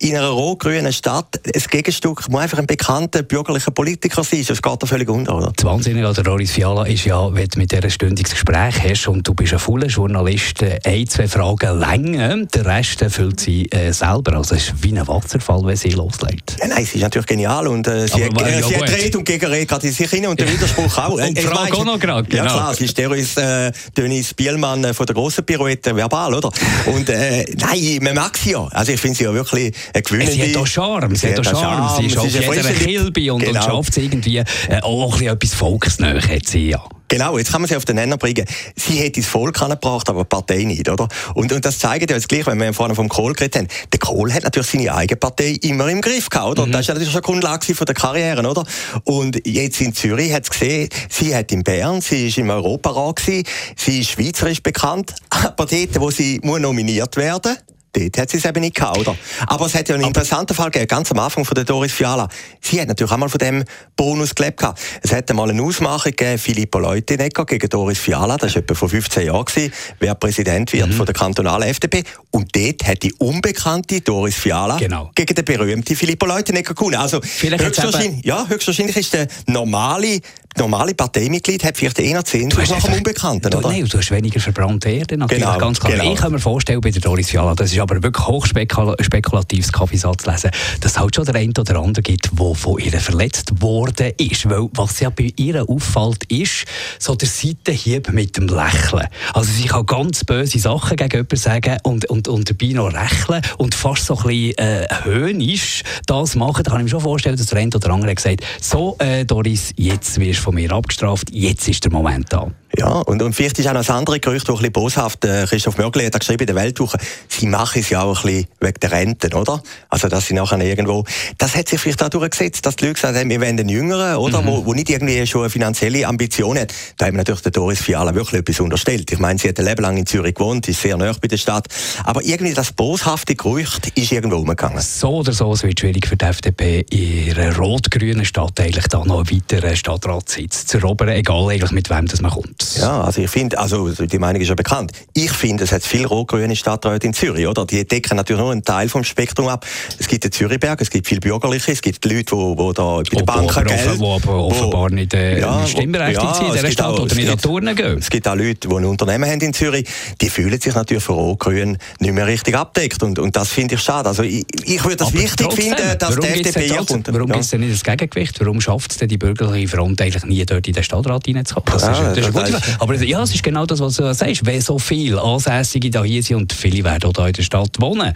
in 0.00 0.16
einer 0.16 0.28
rot-grünen 0.28 0.92
Stadt, 0.92 1.40
ein 1.46 1.62
Gegenstück 1.70 2.28
muss 2.28 2.40
einfach 2.40 2.58
ein 2.58 2.66
bekannter 2.66 3.22
bürgerlicher 3.22 3.70
Politiker 3.70 4.24
sein. 4.24 4.44
Das 4.46 4.60
geht 4.60 4.82
da 4.82 4.86
völlig 4.86 5.08
unter, 5.08 5.36
oder? 5.36 5.52
Das 5.54 5.64
Wahnsinnige 5.64 6.08
an 6.08 6.14
Doris 6.14 6.50
Fiala 6.50 6.84
ist 6.86 7.04
ja, 7.04 7.32
wenn 7.32 7.48
du 7.48 7.58
mit 7.58 7.70
dieser 7.70 7.90
stündiges 7.90 8.32
Gespräch 8.32 8.82
hast 8.82 9.08
und 9.08 9.26
du 9.26 9.34
bist 9.34 9.52
ein 9.52 9.58
voller 9.58 9.86
Journalist, 9.86 10.62
äh, 10.62 10.80
ein, 10.84 11.06
zwei 11.06 11.28
Fragen 11.28 11.78
länger, 11.78 12.44
der 12.46 12.66
Rest 12.66 13.04
füllt 13.08 13.40
sie 13.40 13.66
äh, 13.70 13.92
selber. 13.92 14.36
Also 14.36 14.54
es 14.54 14.68
ist 14.68 14.82
wie 14.82 14.98
ein 14.98 15.06
Wasserfall, 15.06 15.62
wenn 15.64 15.76
sie 15.76 15.90
loslegt. 15.90 16.56
Ja, 16.60 16.68
nein, 16.68 16.84
sie 16.84 16.96
ist 16.96 17.02
natürlich 17.02 17.26
genial 17.26 17.68
und 17.68 17.86
äh, 17.86 18.08
sie, 18.08 18.24
Aber, 18.24 18.44
hat, 18.44 18.50
äh, 18.50 18.60
ja, 18.60 18.66
sie 18.66 18.76
hat 18.76 18.90
Rede 18.90 19.18
und 19.18 19.24
Gegenrede 19.24 19.66
gerade 19.66 19.86
in 19.86 19.92
sich 19.92 20.10
hin 20.10 20.26
und 20.26 20.40
der 20.40 20.50
Widerspruch 20.50 20.98
auch. 20.98 21.12
und 21.12 21.38
auch 21.84 21.94
noch 21.94 22.00
gerade, 22.00 22.28
genau. 22.28 22.44
Ja 22.44 22.50
klar, 22.50 22.74
sie 22.74 22.84
ist 22.84 22.98
der 22.98 23.10
ist 23.12 23.38
äh, 23.38 23.72
Dennis 23.96 24.34
Bielmann 24.34 24.84
äh, 24.84 24.94
von 24.94 25.06
der 25.06 25.14
grossen 25.14 25.44
Pirouette 25.44 25.94
verbal, 25.94 26.34
oder? 26.34 26.50
Und 26.86 27.08
äh, 27.08 27.44
nein, 27.58 27.98
man 28.02 28.14
mag 28.14 28.36
sie 28.36 28.52
ja. 28.52 28.66
Also 28.68 28.92
ich 28.92 29.00
finde 29.00 29.16
sie 29.16 29.24
ja 29.24 29.34
wirklich 29.34 29.74
eine 29.92 30.02
gewöhnliche... 30.02 30.44
Sie 30.44 30.50
hat 30.50 30.56
auch 30.56 30.66
Charme, 30.66 31.14
sie, 31.14 31.26
sie 31.26 31.32
hat 31.32 31.40
auch 31.40 31.44
Charme. 31.44 31.88
Charme. 31.88 32.00
Sie 32.00 32.06
ist 32.06 32.18
auf 32.48 32.56
jeder 32.56 32.72
Kilby 32.72 33.30
und, 33.30 33.40
genau. 33.40 33.60
und 33.60 33.64
schafft 33.64 33.96
irgendwie 33.96 34.38
äh, 34.38 34.44
auch 34.82 35.20
etwas 35.20 35.54
Volksnähe, 35.54 36.20
hat 36.20 36.46
sie 36.46 36.70
ja. 36.70 36.84
Genau, 37.08 37.36
jetzt 37.38 37.52
kann 37.52 37.60
man 37.60 37.68
sie 37.68 37.76
auf 37.76 37.84
den 37.84 37.96
Nenner 37.96 38.16
bringen. 38.16 38.46
Sie 38.76 38.94
hätte 38.94 39.20
das 39.20 39.28
Volk 39.28 39.60
angebracht, 39.60 40.08
aber 40.08 40.24
die 40.24 40.28
Partei 40.28 40.64
nicht, 40.64 40.88
oder? 40.88 41.08
Und, 41.34 41.52
und 41.52 41.64
das 41.64 41.78
zeigt 41.78 42.10
ja 42.10 42.16
jetzt 42.16 42.28
gleich, 42.28 42.46
wenn 42.46 42.58
wir 42.58 42.72
vorhin 42.72 42.96
vom 42.96 43.08
Kohl 43.08 43.34
geredet 43.34 43.56
haben. 43.56 43.68
Der 43.92 43.98
Kohl 43.98 44.32
hat 44.32 44.44
natürlich 44.44 44.70
seine 44.70 44.94
eigene 44.94 45.16
Partei 45.16 45.56
immer 45.62 45.88
im 45.88 46.00
Griff 46.00 46.30
gehabt, 46.30 46.52
oder? 46.52 46.66
Mhm. 46.66 46.72
Das 46.72 46.82
ist 46.82 46.88
natürlich 46.88 47.12
schon 47.12 47.22
Grundlage 47.22 47.74
von 47.74 47.84
der 47.84 47.94
Karriere, 47.94 48.48
oder? 48.48 48.64
Und 49.04 49.46
jetzt 49.46 49.80
in 49.80 49.94
Zürich 49.94 50.32
hat 50.32 50.46
sie 50.46 50.50
gesehen, 50.50 50.88
sie 51.10 51.36
hat 51.36 51.52
in 51.52 51.62
Bern, 51.62 52.00
sie 52.00 52.28
ist 52.28 52.38
im 52.38 52.50
Europarat 52.50 53.16
gewesen, 53.16 53.44
sie 53.76 54.00
ist 54.00 54.10
schweizerisch 54.10 54.62
bekannt, 54.62 55.14
aber 55.30 55.66
dort, 55.66 56.00
wo 56.00 56.10
sie 56.10 56.40
muss 56.42 56.60
nominiert 56.60 57.16
werden 57.16 57.56
dort 57.94 58.18
hat 58.18 58.30
sie 58.30 58.36
es 58.38 58.44
eben 58.44 58.60
nicht 58.60 58.74
gehabt, 58.74 58.98
oder? 58.98 59.16
Aber 59.46 59.66
es 59.66 59.74
hat 59.74 59.88
ja 59.88 59.94
einen 59.94 60.04
interessanten 60.04 60.54
Fall 60.54 60.70
gegeben, 60.70 60.88
ganz 60.88 61.10
am 61.10 61.18
Anfang 61.18 61.44
von 61.44 61.54
der 61.54 61.64
Doris 61.64 61.92
Fiala. 61.92 62.28
Sie 62.60 62.80
hat 62.80 62.88
natürlich 62.88 63.12
auch 63.12 63.16
mal 63.16 63.28
von 63.28 63.38
dem 63.38 63.64
Bonus 63.96 64.34
gelebt 64.34 64.58
gehabt. 64.58 64.80
Es 65.02 65.12
hat 65.12 65.32
mal 65.32 65.48
eine 65.48 65.62
Ausmachung 65.62 66.12
gegeben, 66.12 66.38
Filippo 66.38 66.78
Leutenegger 66.78 67.44
gegen 67.46 67.68
Doris 67.68 67.98
Fiala, 67.98 68.36
das 68.36 68.54
war 68.54 68.62
etwa 68.62 68.74
vor 68.74 68.88
15 68.88 69.26
Jahren, 69.26 69.44
gewesen, 69.44 69.72
wer 70.00 70.14
Präsident 70.14 70.72
wird 70.72 70.88
mhm. 70.88 70.92
von 70.92 71.06
der 71.06 71.14
kantonalen 71.14 71.68
FDP. 71.68 72.04
Und 72.30 72.54
dort 72.54 72.86
hat 72.86 73.02
die 73.02 73.12
unbekannte 73.14 74.00
Doris 74.00 74.36
Fiala 74.36 74.76
genau. 74.78 75.10
gegen 75.14 75.34
den 75.34 75.44
berühmten 75.44 75.96
Filippo 75.96 76.26
Leutenegger 76.26 76.74
gewonnen. 76.74 76.96
Also 76.96 77.20
höchstwahrscheinlich, 77.20 78.24
ja, 78.24 78.46
höchstwahrscheinlich 78.48 78.96
ist 78.96 79.12
der 79.14 79.28
normale 79.46 80.20
normale 80.58 80.94
Parteimitglied 80.94 81.64
hat 81.64 81.76
vielleicht 81.76 81.98
eher 81.98 82.24
10 82.24 82.48
nach 82.48 82.82
dem 82.82 82.94
Unbekannten, 82.94 83.50
du, 83.50 83.58
oder? 83.58 83.68
Nein, 83.68 83.86
du 83.86 83.98
hast 83.98 84.10
weniger 84.10 84.40
verbrannte 84.40 84.88
Erde, 84.88 85.16
natürlich, 85.16 85.42
genau, 85.42 85.58
ganz 85.58 85.80
klar. 85.80 85.92
Genau. 85.92 86.12
Ich 86.12 86.20
kann 86.20 86.32
mir 86.32 86.38
vorstellen, 86.38 86.80
bei 86.80 86.90
der 86.90 87.00
Doris 87.00 87.30
Fiala, 87.30 87.54
das 87.54 87.72
ist 87.72 87.80
aber 87.84 88.02
wirklich 88.02 88.26
hochspekulatives 88.26 89.72
Kaffeesatz 89.72 90.26
lesen, 90.26 90.50
dass 90.80 90.92
es 90.92 90.98
halt 90.98 91.14
schon 91.14 91.24
der 91.24 91.36
eine 91.36 91.52
oder 91.58 91.76
andere 91.76 92.02
gibt, 92.02 92.30
der 92.32 92.54
von 92.54 92.78
ihr 92.78 92.92
verletzt 92.92 93.60
worden 93.60 94.12
ist. 94.16 94.48
Weil 94.48 94.68
was 94.74 95.00
ja 95.00 95.10
bei 95.10 95.32
ihr 95.36 95.68
auffällt, 95.68 96.24
ist 96.24 96.64
so 96.98 97.14
der 97.14 97.28
Seitenhieb 97.28 98.10
mit 98.12 98.36
dem 98.36 98.48
Lächeln. 98.48 99.06
Also 99.32 99.52
sie 99.52 99.66
kann 99.66 99.86
ganz 99.86 100.24
böse 100.24 100.58
Sachen 100.58 100.96
gegen 100.96 101.10
jemanden 101.10 101.36
sagen 101.36 101.76
und, 101.82 102.06
und, 102.06 102.28
und 102.28 102.50
dabei 102.50 102.72
noch 102.72 102.90
lächeln 102.90 103.42
und 103.58 103.74
fast 103.74 104.06
so 104.06 104.16
ein 104.16 104.22
bisschen 104.24 104.58
äh, 104.58 104.86
höhnisch 105.02 105.82
das 106.06 106.34
machen. 106.34 106.64
Da 106.64 106.70
kann 106.70 106.80
ich 106.80 106.84
mir 106.84 106.90
schon 106.90 107.00
vorstellen, 107.00 107.36
dass 107.36 107.46
der 107.46 107.58
eine 107.58 107.74
oder 107.74 107.90
andere 107.90 108.14
gesagt 108.14 108.44
so 108.60 108.96
äh, 108.98 109.24
Doris, 109.24 109.72
jetzt 109.76 110.18
wirst 110.18 110.40
von 110.40 110.54
mir 110.54 110.72
abgestraft, 110.72 111.28
jetzt 111.32 111.68
ist 111.68 111.84
der 111.84 111.92
Moment 111.92 112.32
da. 112.32 112.50
Ja, 112.76 112.88
und, 112.88 113.22
und 113.22 113.34
vielleicht 113.34 113.58
ist 113.58 113.68
auch 113.68 113.72
noch 113.72 113.88
ein 113.88 113.94
anderes 113.94 114.20
Gerücht, 114.20 114.48
das 114.48 114.54
ein 114.54 114.58
bisschen 114.58 114.72
boshaft, 114.72 115.24
äh, 115.24 115.46
Christoph 115.48 115.78
Mögli 115.78 116.04
hat 116.04 116.18
geschrieben 116.18 116.40
in 116.40 116.46
der 116.46 116.56
Weltwoche, 116.56 116.98
sie 117.28 117.46
machen 117.46 117.80
es 117.80 117.90
ja 117.90 118.02
auch 118.02 118.24
ein 118.24 118.32
bisschen 118.32 118.48
wegen 118.60 118.80
der 118.80 118.90
Renten, 118.90 119.34
oder? 119.34 119.62
Also, 119.88 120.08
dass 120.08 120.26
sie 120.26 120.34
nachher 120.34 120.58
irgendwo, 120.60 121.04
das 121.38 121.54
hat 121.54 121.68
sich 121.68 121.80
vielleicht 121.80 122.02
auch 122.02 122.08
durchgesetzt, 122.08 122.66
dass 122.66 122.74
die 122.76 122.86
Leute 122.86 122.94
gesagt 122.94 123.16
haben, 123.16 123.30
wir 123.30 123.40
wollen 123.40 123.56
den 123.56 123.68
Jüngeren, 123.68 124.16
oder? 124.16 124.42
Mhm. 124.42 124.46
Wo, 124.46 124.66
wo 124.66 124.74
nicht 124.74 124.90
irgendwie 124.90 125.24
schon 125.26 125.42
eine 125.42 125.50
finanzielle 125.50 126.06
Ambition 126.06 126.58
hat. 126.58 126.72
Da 126.96 127.06
haben 127.06 127.14
wir 127.14 127.18
natürlich 127.18 127.42
der 127.42 127.52
Doris 127.52 127.80
Fiala 127.80 128.14
wirklich 128.14 128.40
etwas 128.40 128.58
unterstellt. 128.58 129.12
Ich 129.12 129.18
meine, 129.20 129.38
sie 129.38 129.48
hat 129.48 129.58
ein 129.58 129.66
Leben 129.66 129.82
lang 129.82 129.96
in 129.96 130.06
Zürich 130.06 130.34
gewohnt, 130.34 130.66
ist 130.66 130.82
sehr 130.82 130.96
nah 130.96 131.12
bei 131.20 131.28
der 131.28 131.36
Stadt. 131.36 131.68
Aber 132.02 132.24
irgendwie 132.24 132.54
das 132.54 132.72
boshafte 132.72 133.36
Gerücht 133.36 133.92
ist 133.96 134.10
irgendwo 134.10 134.36
umgegangen. 134.38 134.80
So 134.80 135.16
oder 135.16 135.32
so, 135.32 135.52
es 135.52 135.62
wird 135.62 135.78
schwierig 135.78 136.08
für 136.08 136.16
die 136.16 136.24
FDP, 136.24 136.84
in 136.90 137.26
ihrer 137.26 137.56
rot-grünen 137.56 138.24
Stadt 138.24 138.58
eigentlich 138.58 138.88
da 138.88 139.04
noch 139.04 139.18
einen 139.18 139.30
weiteren 139.30 139.76
Stadtratssitz 139.76 140.66
zu 140.66 140.78
erobern, 140.78 141.10
egal 141.10 141.48
eigentlich 141.50 141.70
mit 141.70 141.88
wem 141.88 142.06
das 142.06 142.20
man 142.20 142.32
kommt. 142.32 142.63
Ja, 142.78 143.02
also 143.02 143.20
ich 143.20 143.30
finde, 143.30 143.58
also 143.58 143.88
die 143.90 144.18
Meinung 144.18 144.40
ist 144.42 144.48
ja 144.48 144.54
bekannt. 144.54 144.92
Ich 145.12 145.30
finde, 145.30 145.64
es 145.64 145.72
hat 145.72 145.82
viele 145.82 146.06
rot-grüne 146.06 146.56
Stadträte 146.56 147.06
in 147.06 147.14
Zürich, 147.14 147.46
oder? 147.46 147.64
Die 147.66 147.86
decken 147.86 148.16
natürlich 148.16 148.40
nur 148.40 148.52
einen 148.52 148.64
Teil 148.64 148.88
vom 148.88 149.04
Spektrum 149.04 149.48
ab. 149.48 149.66
Es 149.98 150.08
gibt 150.08 150.24
den 150.24 150.32
Zürichberg, 150.32 150.80
es 150.80 150.90
gibt 150.90 151.06
viele 151.06 151.20
Bürgerliche, 151.20 151.72
es 151.72 151.82
gibt 151.82 152.04
Leute, 152.04 152.34
die, 152.36 152.56
die 152.56 152.72
da 152.74 152.96
bei 152.96 153.02
der 153.02 153.24
Bank 153.24 153.66
Geld... 153.66 154.00
Die 154.00 154.04
aber 154.04 154.44
offenbar 154.44 154.90
nicht 154.90 155.14
äh, 155.14 155.40
ja, 155.40 155.66
stimmberechtigt 155.66 156.22
ja, 156.22 156.34
sind 156.34 156.46
in 156.46 156.52
dieser 156.52 156.70
Stadt 156.70 156.86
auch, 156.86 157.00
oder 157.00 157.14
nicht 157.14 157.28
an 157.28 157.38
Turnen 157.38 157.76
gehen. 157.76 157.98
Es 157.98 158.10
gibt 158.10 158.26
auch 158.28 158.34
Leute, 158.34 158.68
die 158.68 158.74
ein 158.74 158.84
Unternehmen 158.84 159.30
haben 159.30 159.40
in 159.40 159.52
Zürich, 159.52 159.88
die 160.20 160.28
fühlen 160.28 160.60
sich 160.60 160.74
natürlich 160.74 161.02
von 161.02 161.16
rot-grün 161.16 161.78
nicht 161.98 162.12
mehr 162.12 162.26
richtig 162.26 162.56
abdeckt 162.56 163.02
und, 163.02 163.18
und 163.18 163.36
das 163.36 163.48
finde 163.48 163.74
ich 163.74 163.80
schade. 163.80 164.08
Also 164.08 164.22
ich, 164.22 164.44
ich 164.64 164.82
würde 164.82 164.96
das 164.96 165.08
aber 165.08 165.18
wichtig 165.18 165.46
trotzdem, 165.46 165.76
finden, 165.76 165.98
dass 165.98 166.18
die 166.18 166.26
FDP 166.26 166.68
kommt. 166.76 167.12
Warum 167.12 167.28
ja. 167.28 167.34
gibt 167.34 167.44
es 167.44 167.50
denn 167.50 167.60
nicht 167.60 167.74
das 167.74 167.84
Gegengewicht? 167.84 168.40
Warum 168.40 168.60
schafft 168.60 168.92
es 168.92 168.98
denn 168.98 169.08
die 169.08 169.18
bürgerliche 169.18 169.68
Front 169.68 170.00
eigentlich 170.00 170.24
nie 170.24 170.44
dort 170.44 170.66
in 170.66 170.74
den 170.74 170.82
Stadtrat 170.82 171.26
reinzukommen? 171.26 171.72
Das, 171.72 171.82
ja, 171.82 172.12
ist, 172.12 172.18
das, 172.18 172.32
das 172.32 172.48
ist 172.50 172.53
aber 172.78 172.94
ja, 173.02 173.22
es 173.22 173.34
ist 173.34 173.42
genau 173.42 173.66
das, 173.66 173.80
was 173.80 173.96
du 173.96 174.14
sagst. 174.14 174.46
Wenn 174.46 174.60
so 174.60 174.78
viele 174.78 175.20
Ansässige 175.20 175.90
da 175.90 176.04
hier 176.04 176.22
sind 176.22 176.36
und 176.36 176.52
viele 176.52 176.84
werden 176.84 177.04
auch 177.10 177.16
hier 177.16 177.26
in 177.26 177.32
der 177.32 177.42
Stadt 177.42 177.80
wohnen, 177.80 178.14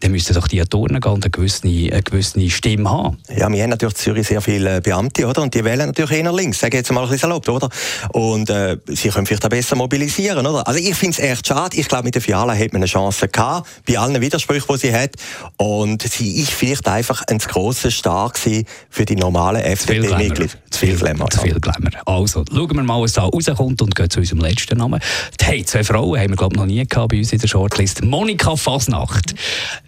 dann 0.00 0.10
müssten 0.10 0.34
doch 0.34 0.48
die 0.48 0.60
an 0.60 0.68
Turnen 0.68 1.00
gehen 1.00 1.12
und 1.12 1.24
eine 1.24 1.30
gewisse, 1.30 1.66
eine 1.66 2.02
gewisse 2.02 2.50
Stimme 2.50 2.90
haben. 2.90 3.18
Ja, 3.34 3.50
wir 3.50 3.62
haben 3.62 3.70
natürlich 3.70 3.94
in 3.94 4.00
Zürich 4.00 4.26
sehr 4.26 4.40
viele 4.40 4.80
Beamte, 4.80 5.26
oder? 5.26 5.42
Und 5.42 5.54
die 5.54 5.64
wählen 5.64 5.86
natürlich 5.86 6.12
eher 6.22 6.32
links, 6.32 6.60
sage 6.60 6.76
ich 6.76 6.80
jetzt 6.80 6.92
mal 6.92 7.02
ein 7.02 7.08
bisschen 7.08 7.30
salopp, 7.30 7.48
oder? 7.48 7.68
Und 8.12 8.50
äh, 8.50 8.76
sie 8.86 9.08
können 9.08 9.26
vielleicht 9.26 9.44
auch 9.44 9.50
besser 9.50 9.76
mobilisieren, 9.76 10.46
oder? 10.46 10.66
Also 10.66 10.80
ich 10.80 10.94
finde 10.94 11.16
es 11.18 11.18
echt 11.18 11.46
schade. 11.46 11.76
Ich 11.76 11.88
glaube, 11.88 12.04
mit 12.04 12.14
der 12.14 12.22
Fiala 12.22 12.54
hat 12.54 12.72
man 12.72 12.82
eine 12.82 12.86
Chance 12.86 13.28
gehabt, 13.28 13.68
bei 13.86 13.98
allen 13.98 14.20
Widersprüchen, 14.20 14.66
die 14.74 14.78
sie 14.78 14.94
hat. 14.94 15.12
Und 15.56 16.02
sie 16.02 16.40
ist 16.40 16.50
vielleicht 16.50 16.86
einfach 16.88 17.22
ein 17.28 17.40
zu 17.40 17.48
grosser 17.48 17.90
Star 17.90 18.32
für 18.34 19.04
die 19.04 19.16
normalen 19.16 19.62
FDP-Mitglieder. 19.62 20.54
Zu 20.70 20.78
viel 20.78 20.96
Glamour. 20.96 21.30
Zu 21.30 21.40
viel 21.40 21.60
Glamour. 21.60 21.90
Also, 22.06 22.44
schauen 22.50 22.74
wir 22.74 22.82
mal, 22.82 23.00
was 23.00 23.12
da 23.14 23.22
rauskommt 23.22 23.79
und 23.82 23.94
gehen 23.94 24.10
zu 24.10 24.20
unserem 24.20 24.40
letzten 24.40 24.78
Namen. 24.78 25.00
Hey, 25.40 25.64
zwei 25.64 25.84
Frauen 25.84 26.18
haben 26.18 26.30
wir, 26.30 26.36
glaube 26.36 26.54
ich, 26.54 26.60
noch 26.60 26.66
nie 26.66 26.86
gehabt 26.86 27.10
bei 27.10 27.18
uns 27.18 27.32
in 27.32 27.38
der 27.38 27.48
Shortlist. 27.48 28.04
Monika 28.04 28.56
Fasnacht. 28.56 29.34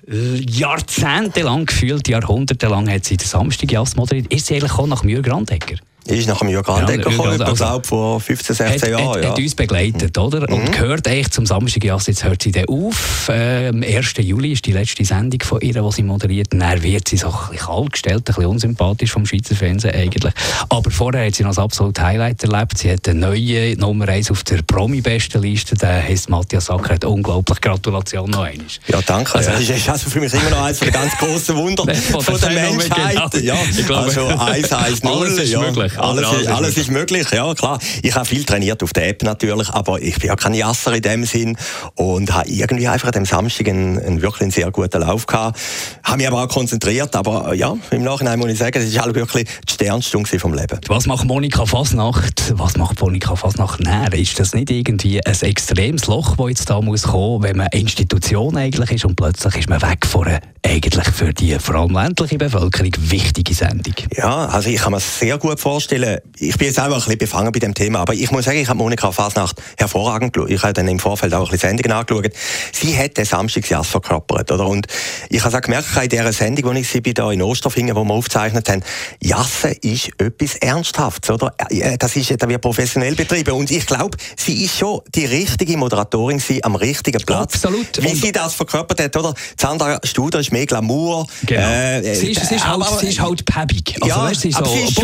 Jahrzehntelang 0.07 1.67
gefühlt, 1.67 2.09
jahrhundertelang 2.09 2.91
hat 2.91 3.05
sie 3.05 3.17
den 3.17 3.27
Samstag 3.27 3.97
moderiert. 3.97 4.33
Ist 4.33 4.47
sie 4.47 4.55
eigentlich 4.55 4.73
auch 4.73 4.87
nach 4.87 5.03
Mühe 5.05 5.23
Grandegger? 5.23 5.77
Ist 6.05 6.27
nach 6.27 6.41
dem 6.41 6.49
Jürgen 6.49 6.69
Andecker 6.69 7.11
ja, 7.11 7.17
gekommen, 7.17 7.43
also, 7.43 7.55
glaube 7.55 7.87
vor 7.87 8.21
15, 8.21 8.57
16 8.57 8.83
hat, 8.83 8.89
Jahren. 8.89 9.09
Hat, 9.09 9.23
ja. 9.23 9.31
hat 9.31 9.39
uns 9.39 9.55
begleitet, 9.55 10.19
oder? 10.19 10.51
Mhm. 10.51 10.57
Und 10.57 10.73
gehört 10.73 11.07
eigentlich 11.07 11.31
zum 11.31 11.47
Samstag, 11.47 11.85
ja, 11.85 11.97
jetzt 11.97 12.25
hört 12.25 12.43
sie 12.43 12.51
dann 12.51 12.65
auf. 12.67 13.31
Ähm, 13.33 13.85
1. 13.85 14.15
Juli 14.19 14.53
ist 14.53 14.67
die 14.67 14.73
letzte 14.73 15.05
Sendung 15.05 15.41
von 15.43 15.61
ihr, 15.61 15.75
die 15.75 15.93
sie 15.93 16.03
moderiert. 16.03 16.49
Dann 16.51 16.83
wird 16.83 17.07
sie 17.07 17.17
so 17.17 17.29
ein 17.29 17.33
bisschen 17.51 17.67
kalt 17.67 17.93
gestellt, 17.93 18.17
ein 18.19 18.25
bisschen 18.25 18.47
unsympathisch 18.47 19.13
vom 19.13 19.25
Schweizer 19.27 19.55
Fernsehen 19.55 19.95
eigentlich. 19.95 20.35
Aber 20.69 20.91
vorher 20.91 21.27
hat 21.27 21.37
sie 21.37 21.45
noch 21.45 21.51
das 21.51 21.61
absolute 21.61 22.03
Highlight 22.03 22.43
erlebt. 22.43 22.79
Sie 22.79 22.91
hat 22.91 23.09
eine 23.09 23.21
neue 23.21 23.77
Nummer 23.77 24.09
1 24.09 24.33
auf 24.33 24.43
der 24.43 24.63
Promi-Bestenliste. 24.63 25.77
Der 25.77 26.03
heißt 26.03 26.29
Matthias 26.29 26.65
Sacker. 26.67 26.95
Hat 26.95 27.05
unglaublich 27.05 27.61
Gratulation 27.61 28.29
noch 28.29 28.43
einmal. 28.43 28.67
Ja, 28.89 29.01
danke. 29.07 29.37
Also, 29.37 29.53
das 29.53 29.61
ist 29.61 29.89
also 29.89 30.11
für 30.11 30.21
mich 30.21 30.35
immer 30.35 30.51
noch 30.51 30.65
eines 30.65 30.81
der 30.81 30.91
ganz 30.91 31.17
großen 31.17 31.57
Wunder 31.57 31.95
von, 31.95 32.21
von 32.23 32.41
der 32.41 32.51
Menschheit. 32.51 33.31
Genau. 33.31 33.55
Ja, 33.55 33.57
ich 33.71 33.87
glaube, 33.87 34.03
also 34.03 34.27
1, 34.27 34.73
1, 34.73 35.03
0. 35.05 35.13
Alles 35.13 35.39
ist 35.39 35.53
ja. 35.53 35.61
möglich 35.61 35.92
möglich. 35.97 36.05
Alles, 36.05 36.27
alles, 36.27 36.43
ist, 36.43 36.49
alles 36.49 36.77
ist 36.77 36.91
möglich, 36.91 37.27
ja 37.33 37.55
klar. 37.55 37.79
Ich 38.03 38.15
habe 38.15 38.25
viel 38.25 38.45
trainiert 38.45 38.83
auf 38.83 38.93
der 38.93 39.09
App 39.09 39.23
natürlich, 39.23 39.71
aber 39.71 40.01
ich 40.01 40.19
bin 40.19 40.29
ja 40.29 40.37
kein 40.37 40.55
Jasser 40.55 40.95
in 40.95 41.03
dem 41.03 41.25
Sinn 41.25 41.57
und 41.95 42.33
habe 42.33 42.49
irgendwie 42.49 42.89
einfach 42.89 43.09
an 43.09 43.13
dem 43.13 43.25
Samstag 43.25 43.69
einen, 43.69 43.99
einen 43.99 44.23
wirklich 44.23 44.43
einen 44.43 44.51
sehr 44.51 44.71
guten 44.71 45.01
Lauf 45.01 45.27
gehabt. 45.27 45.59
Habe 46.03 46.19
mich 46.19 46.27
aber 46.27 46.43
auch 46.43 46.49
konzentriert, 46.49 47.15
aber 47.17 47.55
ja, 47.55 47.75
im 47.91 48.03
Nachhinein 48.03 48.39
muss 48.39 48.51
ich 48.51 48.59
sagen, 48.59 48.79
es 48.79 48.89
ist 48.89 49.01
halt 49.01 49.15
wirklich 49.15 49.49
die 49.69 49.73
Sternstunde 49.73 50.39
vom 50.39 50.55
Leben. 50.55 50.81
Was 50.89 51.07
macht 51.07 51.25
Monika 51.27 51.67
Fasnacht? 51.67 52.53
Was 52.57 52.77
macht 52.77 53.01
Monika 53.01 53.37
Fasnacht 53.37 53.81
näher? 53.81 54.13
Ist 54.13 54.39
das 54.39 54.55
nicht 54.55 54.71
irgendwie 54.71 55.25
ein 55.25 55.41
extremes 55.41 56.07
Loch, 56.07 56.37
das 56.37 56.49
jetzt 56.49 56.71
da 56.71 56.81
muss 56.81 57.03
kommen, 57.03 57.43
wenn 57.43 57.57
man 57.57 57.69
Institution 57.69 58.57
eigentlich 58.57 58.93
ist 58.93 59.05
und 59.05 59.17
plötzlich 59.17 59.57
ist 59.57 59.69
man 59.69 59.83
weg 59.83 60.07
von 60.07 60.27
einer 60.27 60.41
eigentlich 60.65 61.09
für 61.09 61.33
die 61.33 61.59
vor 61.59 61.75
allem 61.75 61.93
ländliche 61.93 62.39
Bevölkerung 62.39 62.93
wichtige 62.99 63.55
Sendung? 63.55 63.95
Ja, 64.17 64.47
also 64.47 64.71
ich 64.71 64.81
kann 64.81 64.93
mir 64.93 65.01
sehr 65.01 65.39
gut 65.39 65.61
vorstellen, 65.61 65.82
vorstellen, 65.83 66.21
ich 66.39 66.57
bin 66.57 66.69
jetzt 66.69 66.79
auch 66.79 66.85
ein 66.85 66.95
bisschen 66.95 67.19
befangen 67.19 67.51
bei 67.51 67.59
dem 67.59 67.75
Thema, 67.75 68.01
aber 68.01 68.15
ich 68.15 68.31
muss 68.31 68.45
sagen, 68.45 68.59
ich 68.59 68.69
habe 68.69 68.79
Monika 68.79 69.11
Fasnacht 69.11 69.61
hervorragend 69.77 70.33
geschaut. 70.33 70.51
Ich 70.51 70.63
habe 70.63 70.73
dann 70.73 70.87
im 70.87 71.01
Vorfeld 71.01 71.35
auch 71.35 71.47
ein 71.47 71.51
bisschen 71.51 71.71
Sendungen 71.71 71.93
angeschaut. 71.93 72.33
Sie 72.73 72.97
hat 72.97 73.17
den 73.17 73.25
Samstagsjass 73.25 73.89
verkörpert, 73.89 74.53
oder? 74.53 74.67
Und 74.67 74.87
ich 75.29 75.45
habe 75.45 75.57
auch 75.57 75.61
gemerkt, 75.61 75.89
in 76.01 76.09
dieser 76.09 76.33
Sendung, 76.33 76.75
die 76.75 76.81
ich 76.81 76.89
sie 76.89 77.01
bei 77.01 77.13
da 77.13 77.33
in 77.33 77.43
Osterfingen, 77.43 77.97
wo 77.97 78.05
wir 78.05 78.15
aufgezeichnet 78.15 78.69
haben, 78.69 78.83
Jasse 79.21 79.71
ist 79.83 80.11
etwas 80.19 80.55
Ernsthaftes, 80.57 81.31
oder? 81.31 81.53
Das 81.99 82.15
ist, 82.15 82.31
da 82.41 82.49
wird 82.49 82.61
professionell 82.61 83.17
betrieben. 83.17 83.53
Und 83.53 83.71
ich 83.71 83.85
glaube, 83.85 84.17
sie 84.37 84.65
ist 84.65 84.79
schon 84.79 85.01
die 85.15 85.27
richtige 85.27 85.77
Moderatorin 85.77 86.39
sie 86.39 86.63
am 86.63 86.77
richtigen 86.77 87.25
Platz. 87.25 87.55
Absolut. 87.55 88.01
Wie 88.01 88.09
Und 88.09 88.17
sie 88.17 88.31
das 88.31 88.55
verkörpert 88.55 89.01
hat, 89.01 89.17
oder? 89.17 89.35
Sandra 89.61 89.99
Studer 90.05 90.39
ist 90.39 90.53
mehr 90.53 90.67
Glamour. 90.67 91.27
Genau. 91.45 91.61
Äh, 91.61 92.15
sie, 92.15 92.31
ist, 92.31 92.47
sie, 92.47 92.55
ist 92.55 92.67
halt, 92.67 92.85
sie 93.01 93.09
ist 93.09 93.21
halt 93.21 93.45
päbig. 93.45 93.97
Also, 94.01 94.07
ja, 94.07 94.23
weißt, 94.23 94.41
sie 94.41 94.49
ist 94.51 94.59
so 94.59 94.65
sie 94.65 94.81
ist 94.81 94.95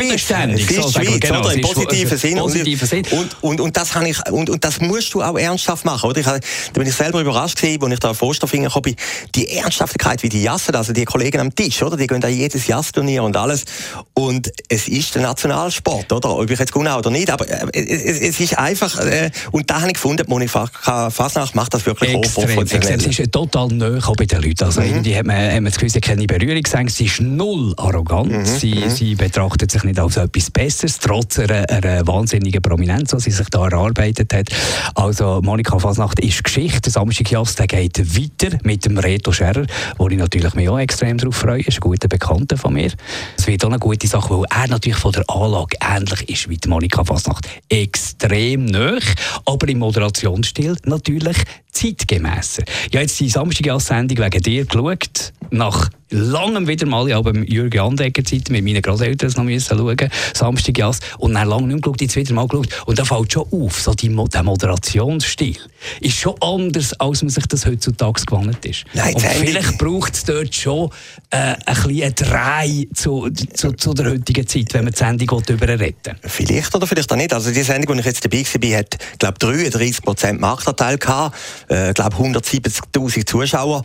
viel 0.69 0.83
so, 0.83 0.91
Schweiz, 0.91 1.21
genau, 1.21 1.41
oder? 1.41 1.55
Im 1.55 1.61
positiven 1.61 2.19
Sinn. 2.19 2.39
Positiven 2.39 2.89
Sinn. 2.89 3.05
Und, 3.11 3.37
und, 3.43 3.61
und, 3.61 3.77
das 3.77 3.91
ich, 4.07 4.31
und, 4.31 4.51
und 4.51 4.65
das 4.65 4.81
musst 4.81 5.15
du 5.15 5.23
auch 5.23 5.39
ernsthaft 5.39 5.85
machen, 5.85 6.11
oder? 6.11 6.21
Ich, 6.21 6.27
da 6.27 6.39
bin 6.75 6.87
ich 6.87 6.95
selber 6.95 7.21
überrascht 7.21 7.57
gewesen, 7.61 7.83
als 7.83 7.93
ich 7.93 8.01
da 8.01 8.11
auf 8.11 8.23
Osterfinger 8.23 8.71
kam, 8.71 8.83
die 9.35 9.49
Ernsthaftigkeit, 9.49 10.23
wie 10.23 10.29
die 10.29 10.43
jassen, 10.43 10.75
also 10.75 10.93
die 10.93 11.05
Kollegen 11.05 11.41
am 11.41 11.55
Tisch, 11.55 11.83
oder? 11.83 11.97
Die 11.97 12.07
gehen 12.07 12.21
da 12.21 12.29
jedes 12.29 12.67
Jassturnier 12.67 13.23
und 13.23 13.37
alles. 13.37 13.65
Und 14.15 14.51
es 14.69 14.89
ist 14.89 15.15
der 15.15 15.23
Nationalsport, 15.23 16.13
oder? 16.13 16.37
Ob 16.37 16.51
ich 16.51 16.59
jetzt 16.59 16.73
genau 16.73 16.99
oder 16.99 17.11
nicht, 17.11 17.31
aber 17.31 17.49
äh, 17.49 17.67
es, 17.73 18.21
es 18.21 18.41
ist 18.41 18.59
einfach, 18.59 18.99
äh, 19.01 19.31
und 19.53 19.71
da 19.71 19.81
habe 19.81 19.89
ich 19.89 19.95
gefunden, 19.95 20.25
Monika 20.29 20.69
Fasnacht 21.11 21.55
macht 21.55 21.75
das 21.75 21.87
wirklich 21.87 22.15
hochprofessionell. 22.15 23.01
Sie 23.01 23.23
ist 23.23 23.33
total 23.33 23.69
neu 23.69 24.01
bei 24.17 24.27
den 24.27 24.43
Leuten. 24.43 24.65
Also 24.65 24.81
mhm. 24.81 24.89
irgendwie 24.89 25.17
hat 25.17 25.27
man, 25.27 25.37
hat 25.37 25.55
man 25.55 25.65
das 25.67 25.75
Gefühl, 25.75 25.91
sie 25.91 26.01
keine 26.01 26.27
Berührungsängste, 26.27 26.99
sie 26.99 27.07
ist 27.07 27.21
null 27.21 27.75
arrogant, 27.77 28.33
mhm. 28.33 28.45
sie, 28.45 28.75
mhm. 28.75 28.91
sie 28.91 29.15
betrachtet 29.15 29.71
sich 29.71 29.85
nicht 29.85 29.99
als 29.99 30.17
etwas 30.17 30.51
Besseres, 30.59 30.99
trotz 30.99 31.39
einer, 31.39 31.71
einer 31.71 32.05
wahnsinnigen 32.05 32.61
Prominenz, 32.61 33.13
die 33.13 33.21
sie 33.21 33.31
sich 33.31 33.49
da 33.49 33.69
erarbeitet 33.69 34.35
hat. 34.35 34.49
Also 34.97 35.41
Monika 35.41 35.79
Fasnacht 35.79 36.19
ist 36.19 36.43
Geschichte. 36.43 36.81
Der 36.81 36.91
Samstag 36.91 37.31
Jass, 37.31 37.55
der 37.55 37.69
geht 37.69 37.97
weiter 37.97 38.59
mit 38.65 38.85
dem 38.85 38.99
Reto 38.99 39.31
Scherrer, 39.31 39.67
wo 39.99 40.09
ich 40.09 40.19
natürlich 40.19 40.55
mich 40.55 40.69
auch 40.69 40.81
extrem 40.81 41.17
darauf 41.17 41.37
freue. 41.37 41.61
ist 41.61 41.77
ein 41.77 41.81
guter 41.81 42.09
Bekannter 42.09 42.57
von 42.57 42.73
mir. 42.73 42.91
Es 43.37 43.47
wird 43.47 43.65
auch 43.65 43.69
eine 43.69 43.79
gute 43.79 44.09
Sache, 44.09 44.31
weil 44.31 44.47
er 44.51 44.67
natürlich 44.67 44.99
von 44.99 45.13
der 45.13 45.31
Anlage 45.31 45.77
ähnlich 45.81 46.29
ist 46.29 46.49
wie 46.49 46.57
die 46.57 46.69
Monika 46.69 47.05
Fasnacht. 47.05 47.47
Extrem 47.69 48.65
nöch, 48.65 49.05
aber 49.45 49.69
im 49.69 49.79
Moderationsstil 49.79 50.75
natürlich 50.87 51.37
zeitgemäßer. 51.71 52.65
Habe 52.87 52.99
jetzt 52.99 53.21
die 53.21 53.29
Samstag-Sendung 53.29 54.19
wegen 54.19 54.43
dir 54.43 54.65
geschaut, 54.65 55.33
nach 55.51 55.91
langem 56.11 56.67
wieder 56.67 56.87
mal, 56.87 57.09
ja, 57.09 57.21
beim 57.21 57.43
Jürgen 57.45 57.81
Andecker 57.81 58.25
Zeit 58.25 58.49
mit 58.51 58.65
meinen 58.65 58.83
Großeltern 58.83 59.33
noch 59.37 59.45
müssen 59.45 59.77
schauen, 59.77 60.11
Samstagjas, 60.35 61.01
und 61.19 61.35
dann 61.35 61.49
lange 61.49 61.67
nicht 61.67 61.75
mehr 61.75 61.81
geschaut, 61.83 62.01
jetzt 62.01 62.17
wieder 62.17 62.35
mal 62.35 62.47
geschaut, 62.47 62.69
und 62.87 62.99
da 62.99 63.05
fällt 63.05 63.33
schon 63.33 63.47
auf, 63.51 63.81
so 63.81 63.93
die, 63.93 64.09
der 64.09 64.43
Moderationsstil 64.43 65.57
ist 66.01 66.19
schon 66.19 66.35
anders, 66.41 66.93
als 66.95 67.23
man 67.23 67.31
sich 67.31 67.47
das 67.47 67.67
heutzutage 67.67 68.25
gewohnt 68.25 68.65
ist. 68.65 68.85
Nein, 68.95 69.15
und 69.15 69.23
vielleicht 69.23 69.79
braucht 69.79 70.15
es 70.15 70.25
dort 70.25 70.55
schon 70.55 70.91
äh, 71.31 71.55
ein 71.67 71.83
bisschen 71.83 72.15
Dreh 72.15 72.87
zu, 72.95 73.29
zu, 73.31 73.73
zu, 73.73 73.95
der 73.95 74.11
heutigen 74.11 74.47
Zeit, 74.47 74.73
wenn 74.75 74.85
man 74.85 74.93
die 74.93 74.99
Sendung 74.99 75.29
retten 75.39 76.17
Vielleicht 76.23 76.75
oder 76.75 76.87
vielleicht 76.87 77.13
auch 77.13 77.17
nicht. 77.17 77.33
Also 77.33 77.51
die 77.51 77.63
Sendung, 77.63 77.95
die 77.95 78.01
ich 78.01 78.07
jetzt 78.07 78.25
dabei 78.25 78.43
war, 78.43 78.79
hat, 78.79 78.97
glaube 79.19 79.39
33 79.39 80.39
Marktanteil 80.39 80.99
gehabt, 80.99 81.37
äh, 81.69 81.93
glaube 81.93 82.17
170'000 82.17 83.27
Zuschauer 83.27 83.85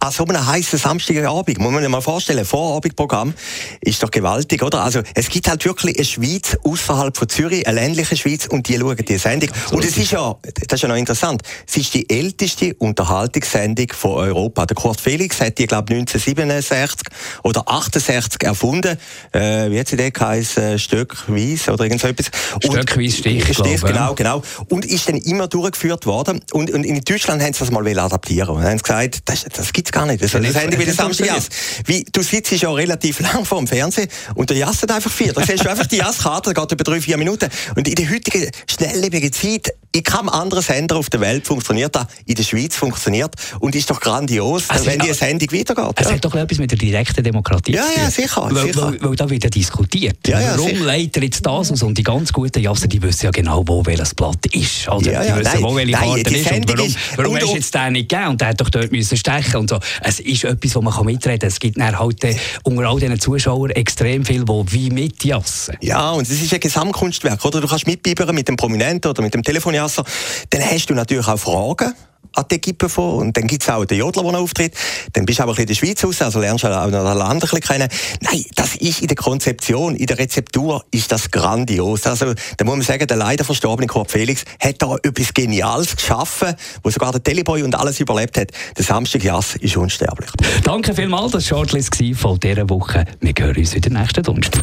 an 0.00 0.10
so 0.10 0.24
einem 0.24 0.44
heißen 0.44 0.78
Samstagabend, 0.78 1.58
muss 1.58 1.72
man 1.72 1.80
sich 1.80 1.90
mal 1.90 2.00
vorstellen, 2.00 2.44
Vorabendprogramm, 2.44 3.34
ist 3.80 4.02
doch 4.02 4.10
gewaltig, 4.10 4.62
oder? 4.62 4.82
Also, 4.82 5.00
es 5.14 5.28
gibt 5.28 5.48
halt 5.48 5.64
wirklich 5.64 5.96
eine 5.96 6.04
Schweiz 6.04 6.56
außerhalb 6.64 7.16
von 7.16 7.28
Zürich, 7.28 7.66
eine 7.66 7.80
ländliche 7.80 8.16
Schweiz, 8.16 8.46
und 8.46 8.68
die 8.68 8.78
schauen 8.78 8.96
die 8.96 9.18
Sendung. 9.18 9.50
und 9.70 9.84
es 9.84 9.96
ist 9.96 10.12
ja, 10.12 10.36
das 10.42 10.78
ist 10.78 10.82
ja 10.82 10.88
noch 10.88 10.96
interessant, 10.96 11.42
es 11.66 11.76
ist 11.76 11.94
die 11.94 12.08
älteste 12.10 12.74
Unterhaltungssendung 12.74 13.88
von 13.92 14.12
Europa. 14.12 14.66
Der 14.66 14.74
Kurt 14.74 15.00
Felix 15.00 15.40
hat 15.40 15.58
die, 15.58 15.66
glaube 15.66 15.94
1967 15.94 17.08
oder 17.42 17.68
68 17.68 18.42
erfunden. 18.42 18.98
Äh, 19.32 19.70
wie 19.70 19.78
hat 19.78 19.88
sie 19.88 19.96
den 19.96 20.12
geheißen? 20.12 20.78
Stöckweise 20.78 21.72
oder 21.72 21.84
irgend 21.84 22.00
so 22.00 22.08
etwas. 22.08 22.30
Stöckweise 22.60 23.16
Stich, 23.16 23.44
Stich 23.44 23.82
genau, 23.82 24.14
genau. 24.14 24.42
Und 24.68 24.84
ist 24.84 25.08
dann 25.08 25.16
immer 25.16 25.48
durchgeführt 25.48 26.06
worden. 26.06 26.40
Und, 26.52 26.70
und 26.70 26.84
in 26.84 27.00
Deutschland 27.02 27.42
haben 27.42 27.52
sie 27.52 27.60
das 27.60 27.70
mal 27.70 27.86
adaptieren. 27.86 28.56
Und 28.56 28.64
haben 28.64 28.78
gesagt, 28.78 29.20
das, 29.26 29.44
das 29.52 29.72
gibt's 29.76 29.92
gar 29.92 30.06
nicht. 30.06 30.22
Das, 30.22 30.32
das 30.32 30.54
Handy 30.54 30.78
wie 30.78 30.86
das 30.86 30.96
Samstag 30.96 31.26
Jass. 31.26 31.48
Wie, 31.84 32.04
du 32.10 32.22
sitzt 32.22 32.50
ja 32.50 32.72
relativ 32.72 33.20
lang 33.32 33.44
vor 33.44 33.58
dem 33.58 33.66
Fernsehen 33.66 34.08
und 34.34 34.50
der 34.50 34.56
Jass 34.56 34.82
hat 34.82 34.90
einfach 34.90 35.10
vier. 35.10 35.32
Da 35.32 35.44
siehst 35.44 35.64
du 35.64 35.70
einfach 35.70 35.86
die 35.86 35.96
Jasskarte, 35.96 36.54
geht 36.54 36.72
über 36.72 36.84
drei, 36.84 37.00
vier 37.00 37.18
Minuten. 37.18 37.48
Und 37.76 37.86
in 37.86 37.94
der 37.94 38.10
heutigen 38.10 38.50
schnelllebigen 38.66 39.32
Zeit, 39.32 39.74
in 39.92 40.02
keinem 40.02 40.28
anderen 40.28 40.62
Sender 40.62 40.96
auf 40.96 41.10
der 41.10 41.20
Welt 41.20 41.46
funktioniert 41.46 41.94
das. 41.94 42.06
In 42.26 42.34
der 42.34 42.42
Schweiz 42.42 42.74
funktioniert 42.74 43.34
und 43.60 43.74
ist 43.74 43.88
doch 43.88 44.00
grandios, 44.00 44.64
also 44.68 44.86
wenn 44.86 44.98
die 44.98 45.12
Sendung 45.12 45.50
weitergeht. 45.52 45.94
Es 45.96 46.06
ja. 46.06 46.14
hat 46.14 46.24
doch 46.24 46.34
etwas 46.34 46.58
mit 46.58 46.70
der 46.70 46.78
direkten 46.78 47.24
Demokratie 47.24 47.72
ja, 47.72 47.84
ja, 47.96 48.10
sicher. 48.10 48.48
Weil, 48.50 48.66
sicher. 48.66 48.82
weil, 48.82 49.02
weil 49.02 49.16
da 49.16 49.28
wird 49.28 49.44
ja 49.44 49.50
diskutiert. 49.50 50.18
Ja, 50.26 50.40
ja, 50.40 50.58
Warum 50.58 50.82
leitet 50.82 51.22
jetzt 51.22 51.46
das 51.46 51.70
aus? 51.70 51.82
Und 51.82 51.96
die 51.96 52.02
ganz 52.02 52.32
guten 52.32 52.60
Jasser, 52.60 52.88
die 52.88 53.00
wissen 53.02 53.26
ja 53.26 53.30
genau, 53.30 53.62
wo 53.66 53.84
welches 53.86 54.14
Blatt 54.14 54.44
ist. 54.46 54.88
Oder? 54.88 55.12
Ja, 55.12 55.22
ja, 55.22 55.34
die 55.34 55.40
wissen, 55.40 55.52
nein, 55.54 55.62
wo 55.62 55.76
welche 55.76 55.92
Karte 55.92 56.20
ist. 56.20 56.52
Und 56.52 56.68
warum, 56.68 56.86
ist, 56.86 56.98
warum 57.16 57.32
und, 57.32 57.40
hast 57.40 57.50
du 57.50 57.56
jetzt 57.56 57.74
den 57.74 57.92
nicht 57.92 58.08
gegeben? 58.08 58.28
Und 58.30 58.40
der 58.40 58.48
hat 58.48 58.60
doch 58.60 58.70
dort 58.70 58.92
müssen 58.92 59.16
stechen 59.16 59.56
und 59.72 59.82
so. 59.82 59.88
Es 60.00 60.20
ist 60.20 60.44
etwas, 60.44 60.74
wo 60.76 60.80
man 60.80 61.04
mitreden 61.04 61.40
kann. 61.40 61.48
Es 61.48 61.60
gibt 61.60 61.78
dann 61.78 61.98
halt 61.98 62.22
äh, 62.24 62.36
unter 62.62 62.88
all 62.88 62.98
diesen 62.98 63.18
Zuschauern 63.18 63.70
extrem 63.70 64.24
viel, 64.24 64.44
die 64.44 64.72
wie 64.72 64.90
mitjassen. 64.90 65.76
Ja, 65.80 66.12
und 66.12 66.22
es 66.22 66.42
ist 66.42 66.52
ein 66.52 66.60
Gesamtkunstwerk. 66.60 67.44
Oder? 67.44 67.60
Du 67.60 67.68
kannst 67.68 67.86
mitbibbern 67.86 68.34
mit 68.34 68.48
dem 68.48 68.56
Prominenten 68.56 69.10
oder 69.10 69.22
mit 69.22 69.34
dem 69.34 69.42
Telefonjasser. 69.42 70.04
Dann 70.50 70.62
hast 70.62 70.86
du 70.86 70.94
natürlich 70.94 71.26
auch 71.26 71.38
Fragen 71.38 71.94
an 72.36 72.44
die 72.50 72.56
Equipe 72.56 72.88
von. 72.88 73.14
Und 73.16 73.36
dann 73.36 73.46
gibt 73.46 73.62
es 73.62 73.68
auch 73.68 73.84
den 73.84 73.98
Jodler, 73.98 74.22
der 74.22 74.40
auftritt. 74.40 74.74
Dann 75.12 75.26
bist 75.26 75.38
du 75.38 75.42
aber 75.42 75.52
ein 75.52 75.66
bisschen 75.66 75.86
in 75.86 75.94
der 75.94 75.96
Schweiz 75.96 76.04
raus, 76.04 76.22
also 76.22 76.40
lernst 76.40 76.64
du 76.64 76.68
auch 76.68 76.90
noch 76.90 77.04
das 77.04 77.16
Land 77.16 77.32
ein 77.32 77.40
bisschen 77.40 77.60
kennen. 77.60 77.88
Nein, 78.20 78.44
das 78.54 78.76
ist 78.76 79.00
in 79.00 79.08
der 79.08 79.16
Konzeption, 79.16 79.96
in 79.96 80.06
der 80.06 80.18
Rezeptur 80.18 80.84
ist 80.90 81.10
das 81.10 81.30
grandios. 81.30 82.06
Also, 82.06 82.34
da 82.56 82.64
muss 82.64 82.76
man 82.76 82.82
sagen, 82.82 83.06
der 83.06 83.16
leider 83.16 83.44
verstorbene 83.44 83.86
Kurt 83.86 84.10
Felix 84.10 84.44
hat 84.60 84.80
da 84.80 84.96
etwas 85.02 85.32
Geniales 85.34 85.96
geschaffen, 85.96 86.54
wo 86.82 86.90
sogar 86.90 87.12
der 87.12 87.22
Teleboy 87.22 87.62
und 87.62 87.74
alles 87.74 88.00
überlebt 88.00 88.38
hat. 88.38 88.50
Der 88.76 88.84
Samstag 88.84 89.24
Jass 89.24 89.56
ist 89.56 89.76
unsterblich. 89.76 90.30
Danke 90.62 90.94
vielmals, 90.94 91.32
das 91.32 91.50
war 91.50 91.58
Shortlist 91.58 91.96
von 92.14 92.38
dieser 92.38 92.68
Woche. 92.68 93.04
Wir 93.20 93.34
hören 93.38 93.56
uns 93.56 93.74
wieder 93.74 93.90
nächsten 93.90 94.22
Donnerstag. 94.22 94.62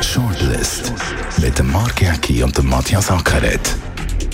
Shortlist 0.00 0.92
mit 1.38 1.58
dem 1.58 1.72
Mark 1.72 2.00
Jäcki 2.00 2.42
und 2.42 2.56
dem 2.56 2.68
Matthias 2.68 3.10
Ackeret 3.10 3.76